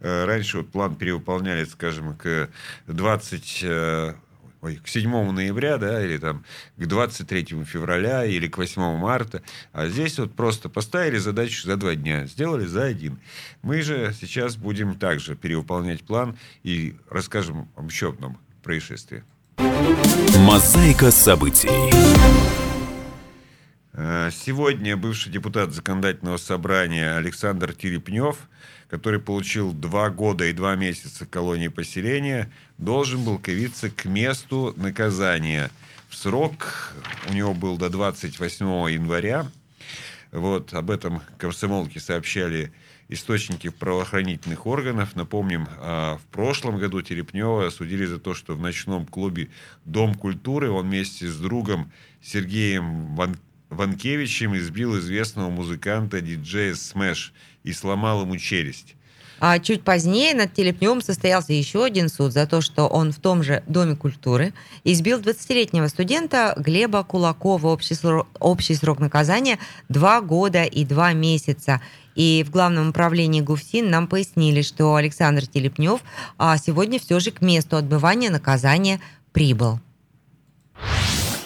Э, 0.00 0.26
Раньше 0.26 0.58
вот 0.58 0.70
план 0.70 0.94
перевыполняли, 0.94 1.64
скажем, 1.64 2.14
к 2.14 2.48
20... 2.86 3.64
Ой, 4.62 4.76
к 4.76 4.88
7 4.88 5.30
ноября, 5.30 5.78
да, 5.78 6.04
или 6.04 6.18
там 6.18 6.44
к 6.76 6.86
23 6.86 7.64
февраля, 7.64 8.24
или 8.24 8.48
к 8.48 8.58
8 8.58 8.96
марта. 8.96 9.42
А 9.72 9.88
здесь 9.88 10.18
вот 10.18 10.34
просто 10.34 10.68
поставили 10.68 11.18
задачу 11.18 11.66
за 11.66 11.76
два 11.76 11.94
дня, 11.94 12.26
сделали 12.26 12.66
за 12.66 12.84
один. 12.84 13.18
Мы 13.62 13.82
же 13.82 14.14
сейчас 14.18 14.56
будем 14.56 14.96
также 14.96 15.36
перевыполнять 15.36 16.04
план 16.04 16.36
и 16.62 16.96
расскажем 17.10 17.68
об 17.76 17.88
еще 17.88 18.10
одном 18.10 18.38
происшествии. 18.62 19.24
Мозаика 20.38 21.10
событий. 21.10 22.65
Э, 23.96 24.30
Сегодня 24.30 24.94
бывший 24.96 25.32
депутат 25.32 25.72
законодательного 25.72 26.36
собрания 26.36 27.16
Александр 27.16 27.74
Терепнев, 27.74 28.36
который 28.90 29.18
получил 29.20 29.72
два 29.72 30.10
года 30.10 30.44
и 30.44 30.52
два 30.52 30.76
месяца 30.76 31.24
колонии 31.24 31.68
поселения, 31.68 32.52
должен 32.76 33.24
был 33.24 33.40
явиться 33.46 33.88
к 33.88 34.04
месту 34.04 34.74
наказания. 34.76 35.70
Срок 36.10 36.92
у 37.28 37.32
него 37.32 37.54
был 37.54 37.78
до 37.78 37.88
28 37.88 38.66
января. 38.92 39.46
Вот 40.30 40.74
об 40.74 40.90
этом 40.90 41.22
Комсомолке 41.38 41.98
сообщали 41.98 42.72
источники 43.08 43.70
правоохранительных 43.70 44.66
органов. 44.66 45.16
Напомним, 45.16 45.68
а, 45.78 46.18
в 46.18 46.26
прошлом 46.26 46.78
году 46.78 47.00
Терепнева 47.00 47.66
осудили 47.66 48.04
за 48.04 48.18
то, 48.18 48.34
что 48.34 48.54
в 48.54 48.60
ночном 48.60 49.06
клубе 49.06 49.48
«Дом 49.84 50.14
культуры» 50.14 50.70
он 50.70 50.88
вместе 50.88 51.28
с 51.28 51.36
другом 51.36 51.90
Сергеем 52.20 53.14
Ван- 53.14 53.38
Ванкевичем 53.70 54.56
избил 54.56 54.98
известного 54.98 55.50
музыканта 55.50 56.20
диджея 56.20 56.74
Smash 56.74 57.32
и 57.64 57.72
сломал 57.72 58.22
ему 58.22 58.36
челюсть. 58.36 58.96
А 59.38 59.58
чуть 59.58 59.82
позднее 59.82 60.34
над 60.34 60.54
Телепневым 60.54 61.02
состоялся 61.02 61.52
еще 61.52 61.84
один 61.84 62.08
суд 62.08 62.32
за 62.32 62.46
то, 62.46 62.62
что 62.62 62.86
он 62.86 63.12
в 63.12 63.16
том 63.16 63.42
же 63.42 63.62
Доме 63.66 63.94
культуры 63.94 64.54
избил 64.82 65.20
20-летнего 65.20 65.88
студента 65.88 66.54
Глеба 66.56 67.04
Кулакова. 67.04 67.66
Общий 67.68 67.94
срок, 67.94 68.28
общий 68.40 68.74
срок 68.74 68.98
наказания 68.98 69.58
2 69.90 70.20
года 70.22 70.64
и 70.64 70.84
2 70.86 71.12
месяца. 71.12 71.82
И 72.14 72.44
в 72.46 72.50
Главном 72.50 72.88
управлении 72.88 73.42
ГУФСИН 73.42 73.90
нам 73.90 74.06
пояснили, 74.06 74.62
что 74.62 74.94
Александр 74.94 75.46
Телепнев 75.46 76.00
а, 76.38 76.56
сегодня 76.56 76.98
все 76.98 77.20
же 77.20 77.30
к 77.30 77.42
месту 77.42 77.76
отбывания 77.76 78.30
наказания 78.30 79.00
прибыл. 79.32 79.80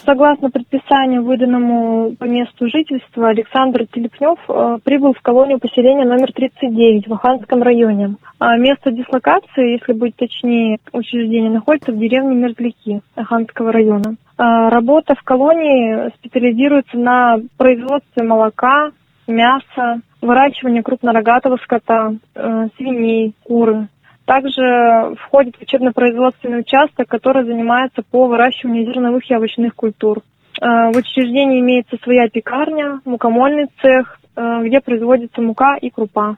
Согласно 0.05 0.51
предписанию, 0.51 1.23
выданному 1.23 2.17
по 2.17 2.25
месту 2.25 2.69
жительства, 2.69 3.29
Александр 3.29 3.87
Телепнев 3.87 4.39
э, 4.49 4.79
прибыл 4.83 5.13
в 5.13 5.21
колонию 5.21 5.59
поселения 5.59 6.05
номер 6.05 6.33
39 6.33 7.07
в 7.07 7.15
Аханском 7.15 7.63
районе. 7.63 8.17
А 8.39 8.57
место 8.57 8.91
дислокации, 8.91 9.79
если 9.79 9.93
быть 9.93 10.17
точнее, 10.17 10.79
учреждение 10.93 11.51
находится 11.51 11.93
в 11.93 11.99
деревне 11.99 12.35
Мерзляки 12.35 13.03
Аханского 13.15 13.73
района. 13.73 14.17
А 14.39 14.71
Работа 14.71 15.15
в 15.15 15.23
колонии 15.23 16.11
специализируется 16.17 16.97
на 16.97 17.37
производстве 17.59 18.25
молока, 18.25 18.93
мяса, 19.27 20.01
выращивании 20.23 20.81
крупнорогатого 20.81 21.59
скота, 21.63 22.15
э, 22.35 22.69
свиней, 22.77 23.35
куры, 23.45 23.89
также 24.31 25.17
входит 25.27 25.57
в 25.57 25.63
учебно-производственный 25.63 26.61
участок, 26.61 27.09
который 27.09 27.45
занимается 27.45 28.03
по 28.09 28.29
выращиванию 28.29 28.87
зерновых 28.87 29.29
и 29.29 29.35
овощных 29.35 29.75
культур. 29.75 30.23
Э, 30.61 30.93
В 30.93 30.97
учреждении 30.97 31.59
имеется 31.59 31.97
своя 32.01 32.29
пекарня, 32.29 33.01
мукомольный 33.05 33.67
цех, 33.83 34.21
э, 34.37 34.61
где 34.67 34.81
производится 34.81 35.41
мука 35.43 35.77
и 35.83 35.91
крупа. 35.91 36.37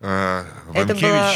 А, 0.00 0.44
Это 0.74 0.94
была 0.94 1.32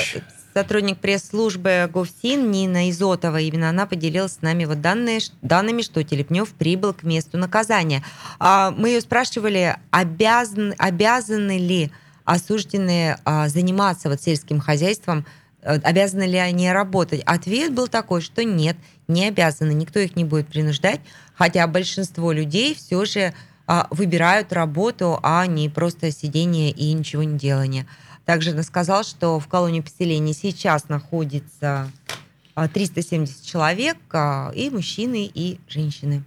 сотрудник 0.55 0.97
пресс-службы 0.97 1.91
ГУФСИН 1.93 2.51
Нина 2.51 2.89
Изотова. 2.89 3.39
Именно 3.39 3.69
она 3.69 3.85
поделилась 3.85 4.37
с 4.37 4.41
нами 4.41 4.65
вот 4.65 4.81
данные, 4.81 5.19
данными, 5.43 5.83
что 5.83 6.03
Телепнев 6.03 6.55
прибыл 6.55 6.95
к 6.95 7.03
месту 7.03 7.37
наказания. 7.37 8.03
А 8.39 8.71
Мы 8.71 8.89
ее 8.89 9.03
спрашивали, 9.03 9.77
обязан, 9.91 10.73
обязаны 10.79 11.59
ли 11.59 11.91
осужденные 12.25 13.19
а, 13.25 13.49
заниматься 13.49 14.09
вот 14.09 14.23
сельским 14.23 14.61
хозяйством, 14.61 15.27
э, 15.63 15.79
обязаны 15.81 16.25
ли 16.25 16.39
они 16.39 16.71
работать? 16.71 17.23
Ответ 17.25 17.73
был 17.73 17.89
такой, 17.89 18.21
что 18.21 18.45
нет, 18.45 18.77
не 19.09 19.29
обязаны, 19.29 19.73
никто 19.73 19.99
их 19.99 20.17
не 20.17 20.25
будет 20.25 20.49
принуждать, 20.49 21.01
хотя 21.35 21.67
большинство 21.67 22.33
людей 22.33 22.75
все 22.75 23.05
же 23.05 23.35
а, 23.67 23.87
выбирают 23.91 24.53
работу, 24.53 25.19
а 25.23 25.47
не 25.47 25.69
просто 25.69 26.11
сидение 26.11 26.71
и 26.71 26.93
ничего 26.93 27.23
не 27.23 27.39
делание. 27.39 27.87
Также 28.25 28.51
она 28.51 28.63
сказала, 28.63 29.03
что 29.03 29.41
в 29.41 29.49
колонии 29.49 29.81
поселения 29.81 30.33
сейчас 30.33 30.89
находится 30.89 31.91
а, 32.55 32.69
370 32.69 33.45
человек, 33.45 33.97
а, 34.13 34.53
и 34.55 34.71
мужчины, 34.71 35.31
и 35.33 35.59
женщины. 35.69 36.23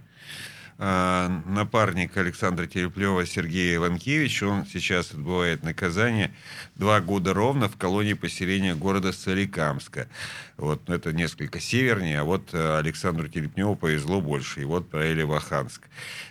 А, 0.78 1.28
напарник 1.46 2.16
Александра 2.16 2.66
Тереплева 2.66 3.24
Сергей 3.26 3.76
Иванкевич, 3.76 4.42
он 4.42 4.66
сейчас 4.66 5.12
отбывает 5.12 5.62
наказание 5.62 6.34
два 6.74 7.00
года 7.00 7.32
ровно 7.32 7.68
в 7.68 7.76
колонии 7.76 8.14
поселения 8.14 8.74
города 8.74 9.12
Соликамска. 9.12 10.08
Вот 10.56 10.88
ну, 10.88 10.94
это 10.94 11.12
несколько 11.12 11.60
севернее, 11.60 12.20
а 12.20 12.24
вот 12.24 12.48
э, 12.52 12.78
Александру 12.78 13.28
Телепневу 13.28 13.76
повезло 13.76 14.20
больше. 14.20 14.62
И 14.62 14.64
вот 14.64 14.86
отправили 14.86 15.22
в 15.22 15.32
Аханск. 15.32 15.82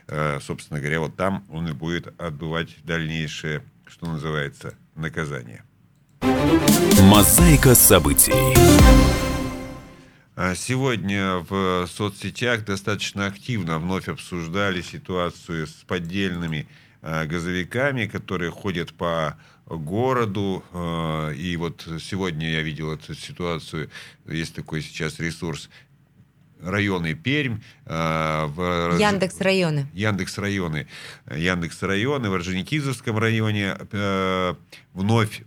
Э, 0.08 0.40
Собственно 0.42 0.80
говоря, 0.80 1.00
вот 1.00 1.16
там 1.16 1.46
он 1.50 1.68
и 1.68 1.74
будет 1.74 2.20
отбывать 2.20 2.76
дальнейшее, 2.84 3.64
что 3.88 4.08
называется, 4.08 4.74
наказание. 4.96 5.64
Мозаика 7.02 7.76
событий. 7.76 9.25
А 10.38 10.54
Сегодня 10.54 11.38
в 11.50 11.88
соцсетях 11.88 12.66
достаточно 12.66 13.26
активно 13.26 13.80
вновь 13.80 14.10
обсуждали 14.10 14.82
ситуацию 14.82 15.66
с 15.66 15.72
поддельными 15.88 16.68
а, 17.02 17.26
газовиками, 17.26 18.06
которые 18.06 18.52
ходят 18.52 18.94
по 18.94 19.38
городу. 19.66 20.62
а, 20.74 21.32
И 21.32 21.56
вот 21.56 21.88
сегодня 22.02 22.52
я 22.52 22.64
видел 22.64 22.92
эту 22.92 23.16
ситуацию. 23.16 23.90
Есть 24.28 24.56
такой 24.56 24.82
сейчас 24.82 25.20
ресурс 25.20 25.70
районы 26.62 27.14
Пермь. 27.14 27.62
а, 27.86 28.48
в 28.48 28.98
Яндекс 29.00 29.40
районы. 29.40 29.88
Яндекс 29.94 30.38
районы. 30.38 30.88
Яндекс 31.34 31.82
районы 31.82 32.30
в 32.30 32.34
Орджоникидзевском 32.34 33.18
районе 33.18 33.78
э, 33.90 34.56
вновь 34.94 35.44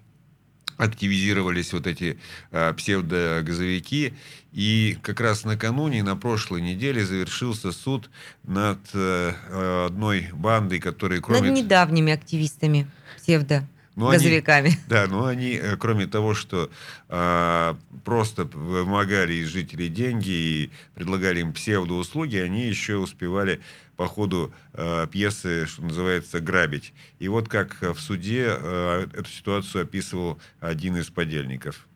активизировались 0.78 1.72
вот 1.72 1.86
эти 1.86 2.18
э, 2.52 2.72
псевдогазовики. 2.72 4.14
И 4.58 4.98
как 5.02 5.20
раз 5.20 5.44
накануне, 5.44 6.02
на 6.02 6.16
прошлой 6.16 6.60
неделе, 6.60 7.06
завершился 7.06 7.70
суд 7.70 8.10
над 8.42 8.80
э, 8.92 9.86
одной 9.86 10.30
бандой, 10.32 10.80
которая 10.80 11.20
кроме... 11.20 11.50
Над 11.52 11.58
недавними 11.60 12.12
активистами 12.12 12.90
псевдо 13.16 13.68
Ну, 13.94 14.08
они- 14.08 14.18
газовиками. 14.18 14.76
Да, 14.88 15.06
но 15.06 15.26
они, 15.26 15.52
э, 15.52 15.76
кроме 15.76 16.08
того, 16.08 16.34
что 16.34 16.72
а, 17.08 17.78
просто 18.04 18.46
вымогали 18.46 19.34
из 19.34 19.46
жителей 19.46 19.88
деньги 19.88 20.30
и 20.30 20.70
предлагали 20.96 21.38
им 21.38 21.52
псевдоуслуги, 21.52 22.38
они 22.38 22.66
еще 22.66 22.96
успевали 22.96 23.60
по 23.94 24.08
ходу 24.08 24.52
э, 24.72 25.06
пьесы, 25.08 25.66
что 25.66 25.82
называется, 25.82 26.40
грабить. 26.40 26.94
И 27.20 27.28
вот 27.28 27.48
как 27.48 27.80
э, 27.80 27.92
в 27.92 28.00
суде 28.00 28.46
э, 28.48 29.06
эту 29.12 29.30
ситуацию 29.30 29.82
описывал 29.82 30.40
один 30.58 30.96
из 30.96 31.10
подельников. 31.10 31.87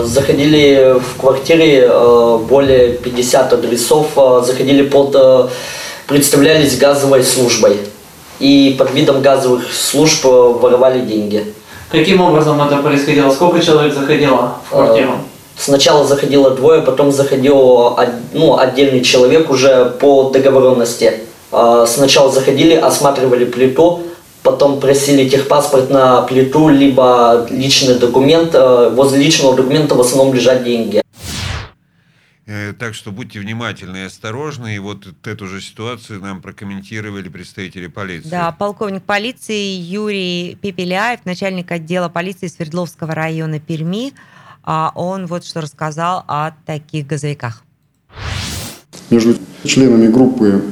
Заходили 0.00 0.96
в 0.98 1.20
квартире 1.20 1.86
э, 1.88 2.38
более 2.48 2.92
50 2.94 3.52
адресов, 3.52 4.06
э, 4.16 4.42
заходили 4.46 4.82
под, 4.82 5.14
э, 5.14 5.48
представлялись 6.06 6.78
газовой 6.78 7.22
службой. 7.22 7.76
И 8.40 8.74
под 8.78 8.92
видом 8.94 9.20
газовых 9.22 9.72
служб 9.72 10.24
воровали 10.24 11.00
деньги. 11.00 11.44
Каким 11.90 12.20
образом 12.22 12.60
это 12.62 12.76
происходило? 12.82 13.30
Сколько 13.32 13.60
человек 13.64 13.94
заходило 13.94 14.54
в 14.68 14.70
квартиру? 14.70 15.12
Сначала 15.58 16.04
заходило 16.06 16.50
двое, 16.50 16.80
потом 16.82 17.12
заходил 17.12 17.58
од- 17.98 18.08
ну, 18.32 18.58
отдельный 18.58 19.02
человек 19.02 19.50
уже 19.50 19.92
по 20.00 20.30
договоренности. 20.30 21.20
Сначала 21.86 22.32
заходили, 22.32 22.74
осматривали 22.74 23.44
плиту, 23.44 24.00
потом 24.42 24.80
просили 24.80 25.28
техпаспорт 25.28 25.90
на 25.90 26.22
плиту, 26.22 26.68
либо 26.68 27.46
личный 27.50 27.98
документ. 27.98 28.54
Э, 28.54 28.90
Возле 28.90 29.22
личного 29.22 29.56
документа 29.56 29.94
в 29.94 30.00
основном 30.00 30.34
лежат 30.34 30.64
деньги. 30.64 31.02
Э, 32.46 32.72
Так 32.72 32.94
что 32.94 33.12
будьте 33.12 33.38
внимательны 33.38 33.98
и 33.98 34.02
осторожны. 34.02 34.76
И 34.76 34.78
вот 34.78 35.06
эту 35.24 35.46
же 35.46 35.60
ситуацию 35.60 36.20
нам 36.20 36.42
прокомментировали 36.42 37.28
представители 37.28 37.86
полиции. 37.86 38.28
Да, 38.28 38.52
полковник 38.52 39.02
полиции 39.04 39.76
Юрий 39.76 40.58
Пепеляев, 40.60 41.20
начальник 41.24 41.70
отдела 41.70 42.08
полиции 42.08 42.48
Свердловского 42.48 43.14
района 43.14 43.60
Перми, 43.60 44.12
а 44.64 44.92
он 44.94 45.26
вот 45.26 45.44
что 45.44 45.60
рассказал 45.60 46.24
о 46.26 46.52
таких 46.66 47.06
газовиках. 47.06 47.62
Между 49.10 49.36
членами 49.64 50.08
группы 50.08 50.62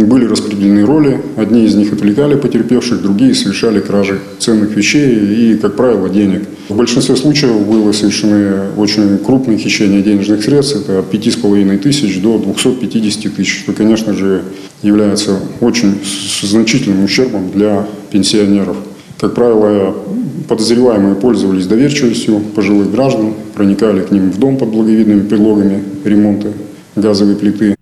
были 0.00 0.24
распределены 0.26 0.84
роли. 0.84 1.20
Одни 1.36 1.64
из 1.64 1.74
них 1.74 1.92
отвлекали 1.92 2.34
потерпевших, 2.34 3.02
другие 3.02 3.34
совершали 3.34 3.80
кражи 3.80 4.20
ценных 4.38 4.76
вещей 4.76 5.54
и, 5.54 5.56
как 5.56 5.76
правило, 5.76 6.08
денег. 6.08 6.42
В 6.68 6.76
большинстве 6.76 7.16
случаев 7.16 7.66
было 7.66 7.92
совершены 7.92 8.70
очень 8.76 9.18
крупные 9.18 9.58
хищения 9.58 10.02
денежных 10.02 10.42
средств. 10.42 10.76
Это 10.76 11.00
от 11.00 11.12
5,5 11.12 11.78
тысяч 11.78 12.20
до 12.20 12.38
250 12.38 13.34
тысяч, 13.34 13.60
что, 13.60 13.72
конечно 13.72 14.14
же, 14.14 14.42
является 14.82 15.38
очень 15.60 16.00
значительным 16.42 17.04
ущербом 17.04 17.50
для 17.54 17.86
пенсионеров. 18.10 18.76
Как 19.20 19.34
правило, 19.34 19.94
подозреваемые 20.48 21.14
пользовались 21.14 21.66
доверчивостью 21.66 22.40
пожилых 22.54 22.90
граждан, 22.90 23.34
проникали 23.54 24.00
к 24.00 24.10
ним 24.10 24.30
в 24.30 24.38
дом 24.38 24.56
под 24.56 24.70
благовидными 24.70 25.26
предлогами 25.26 25.82
ремонта 26.04 26.48
газовой 26.96 27.36
плиты. 27.36 27.76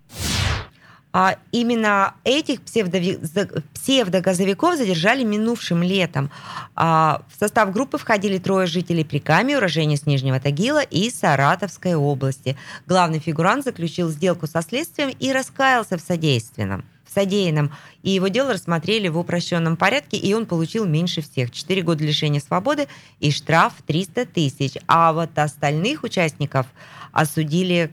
А 1.13 1.37
именно 1.51 2.15
этих 2.25 2.63
псевдогазовиков 2.63 4.77
задержали 4.77 5.25
минувшим 5.25 5.83
летом. 5.83 6.31
А 6.75 7.23
в 7.29 7.39
состав 7.39 7.73
группы 7.73 7.99
входили 7.99 8.39
трое 8.39 8.67
жителей 8.67 9.05
Прикамья, 9.05 9.59
уроженец 9.59 10.07
Нижнего 10.07 10.41
Тагила 10.41 10.83
и 10.83 11.11
Саратовской 11.11 11.95
области. 11.95 12.57
Главный 12.87 13.19
фигурант 13.19 13.65
заключил 13.65 14.09
сделку 14.09 14.47
со 14.47 14.63
следствием 14.63 15.11
и 15.11 15.33
раскаялся 15.33 15.99
в 15.99 16.01
содейственном 16.01 16.85
в 17.05 17.15
содеянном. 17.15 17.73
И 18.03 18.11
его 18.11 18.29
дело 18.29 18.55
рассмотрели 18.55 19.09
в 19.09 19.19
упрощенном 19.19 19.77
порядке, 19.77 20.17
и 20.17 20.33
он 20.33 20.47
получил 20.47 20.87
меньше 20.87 21.21
всех. 21.21 21.51
4 21.51 21.83
года 21.83 22.03
лишения 22.03 22.41
свободы 22.41 22.89
и 23.21 23.31
штраф 23.31 23.75
300 23.87 24.27
тысяч. 24.27 24.79
А 24.87 25.13
вот 25.13 25.39
остальных 25.39 26.05
участников 26.05 26.67
осудили 27.13 27.93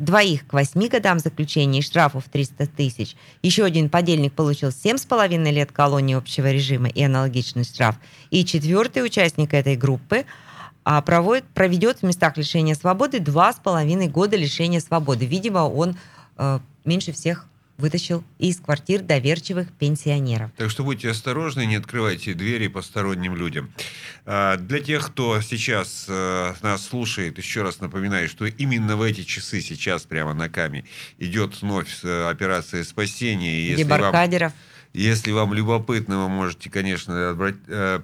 двоих 0.00 0.46
к 0.46 0.52
8 0.54 0.88
годам 0.88 1.18
заключения 1.18 1.80
и 1.80 1.82
штрафу 1.82 2.20
в 2.20 2.28
300 2.28 2.66
тысяч. 2.68 3.16
Еще 3.42 3.64
один 3.64 3.88
подельник 3.88 4.32
получил 4.32 4.70
7,5 4.70 5.50
лет 5.50 5.70
колонии 5.70 6.16
общего 6.16 6.50
режима 6.50 6.88
и 6.88 7.02
аналогичный 7.02 7.64
штраф. 7.64 7.96
И 8.30 8.44
четвертый 8.44 9.04
участник 9.04 9.54
этой 9.54 9.76
группы 9.76 10.24
а, 10.84 11.02
проводит, 11.02 11.44
проведет 11.44 11.98
в 11.98 12.02
местах 12.02 12.36
лишения 12.36 12.74
свободы 12.74 13.18
2,5 13.18 14.08
года 14.08 14.36
лишения 14.36 14.80
свободы. 14.80 15.26
Видимо, 15.26 15.60
он 15.60 15.96
э, 16.38 16.58
меньше 16.84 17.12
всех 17.12 17.46
вытащил 17.80 18.22
из 18.38 18.58
квартир 18.60 19.00
доверчивых 19.02 19.72
пенсионеров. 19.72 20.50
Так 20.56 20.70
что 20.70 20.84
будьте 20.84 21.10
осторожны, 21.10 21.66
не 21.66 21.76
открывайте 21.76 22.34
двери 22.34 22.68
посторонним 22.68 23.34
людям. 23.34 23.72
А, 24.26 24.56
Для 24.56 24.80
тех, 24.80 25.06
кто 25.08 25.40
сейчас 25.40 26.04
э, 26.08 26.54
нас 26.62 26.86
слушает, 26.86 27.38
еще 27.38 27.62
раз 27.62 27.80
напоминаю, 27.80 28.28
что 28.28 28.46
именно 28.46 28.96
в 28.96 29.02
эти 29.02 29.22
часы 29.24 29.60
сейчас 29.60 30.02
прямо 30.04 30.34
на 30.34 30.48
Каме 30.48 30.84
идет 31.18 31.60
вновь 31.60 32.04
э, 32.04 32.28
операция 32.28 32.84
спасения. 32.84 33.52
И 33.60 33.70
если 33.70 33.82
вам- 33.84 33.98
Дебаркадеров. 33.98 34.52
Если 34.92 35.30
вам 35.30 35.54
любопытно, 35.54 36.24
вы 36.24 36.28
можете, 36.28 36.68
конечно, 36.68 37.36
э, 37.72 38.00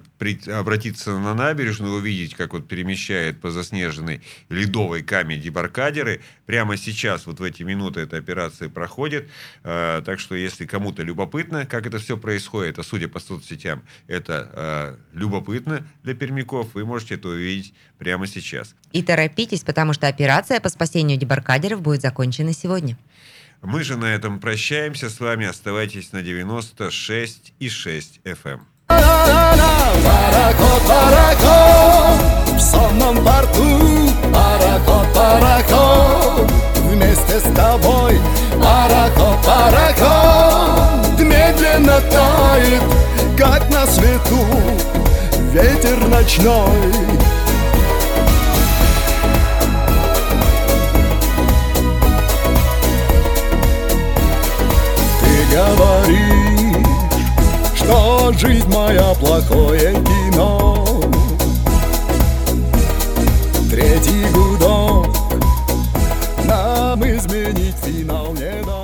обратиться 0.57 1.17
на 1.19 1.33
набережную, 1.33 1.95
увидеть, 1.95 2.33
как 2.33 2.53
вот 2.53 2.67
перемещает 2.67 3.41
по 3.41 3.51
заснеженной 3.51 4.21
ледовой 4.47 5.03
каме 5.03 5.35
дебаркадеры. 5.35 6.21
Прямо 6.45 6.77
сейчас, 6.77 7.25
вот 7.25 7.41
в 7.41 7.43
эти 7.43 7.63
минуты, 7.63 7.99
эта 7.99 8.15
операция 8.15 8.69
проходит. 8.69 9.29
Э, 9.63 10.01
Так 10.05 10.19
что, 10.19 10.35
если 10.35 10.65
кому-то 10.65 11.03
любопытно, 11.03 11.65
как 11.65 11.85
это 11.87 11.99
все 11.99 12.17
происходит, 12.17 12.79
а 12.79 12.83
судя 12.83 13.09
по 13.09 13.19
соцсетям, 13.19 13.83
это 14.07 14.49
э, 14.53 15.17
любопытно 15.17 15.85
для 16.03 16.13
пермяков, 16.13 16.73
вы 16.73 16.85
можете 16.85 17.15
это 17.15 17.27
увидеть 17.27 17.73
прямо 17.97 18.27
сейчас. 18.27 18.75
И 18.93 19.03
торопитесь, 19.03 19.61
потому 19.61 19.91
что 19.91 20.07
операция 20.07 20.61
по 20.61 20.69
спасению 20.69 21.17
дебаркадеров 21.17 21.81
будет 21.81 22.01
закончена 22.01 22.53
сегодня. 22.53 22.97
Мы 23.61 23.83
же 23.83 23.97
на 23.97 24.13
этом 24.13 24.39
прощаемся 24.39 25.09
с 25.09 25.19
вами. 25.19 25.45
Оставайтесь 25.45 26.11
на 26.11 26.21
96 26.21 27.53
и 27.59 27.69
6 27.69 28.21
FM. 28.23 28.59
Пароход, 30.87 32.53
в 32.53 32.59
сонном 32.59 33.23
порту 33.25 34.09
Пароход, 34.33 35.13
пароход, 35.13 36.51
вместе 36.75 37.39
с 37.39 37.53
тобой 37.53 38.19
Пароход, 38.53 39.45
пароход, 39.45 41.19
медленно 41.19 41.99
тает, 42.09 42.81
как 43.37 43.69
на 43.69 43.85
свету 43.85 44.45
Ветер 45.51 46.07
ночной 46.07 47.26
Говоришь, 55.75 56.85
что 57.75 58.31
жизнь 58.33 58.69
моя 58.73 59.13
плохое 59.15 59.93
кино. 59.93 61.01
Третий 63.69 64.25
гудок 64.33 65.07
Нам 66.45 67.03
изменить 67.03 67.75
финал 67.83 68.33
не 68.33 68.63
дано 68.63 68.76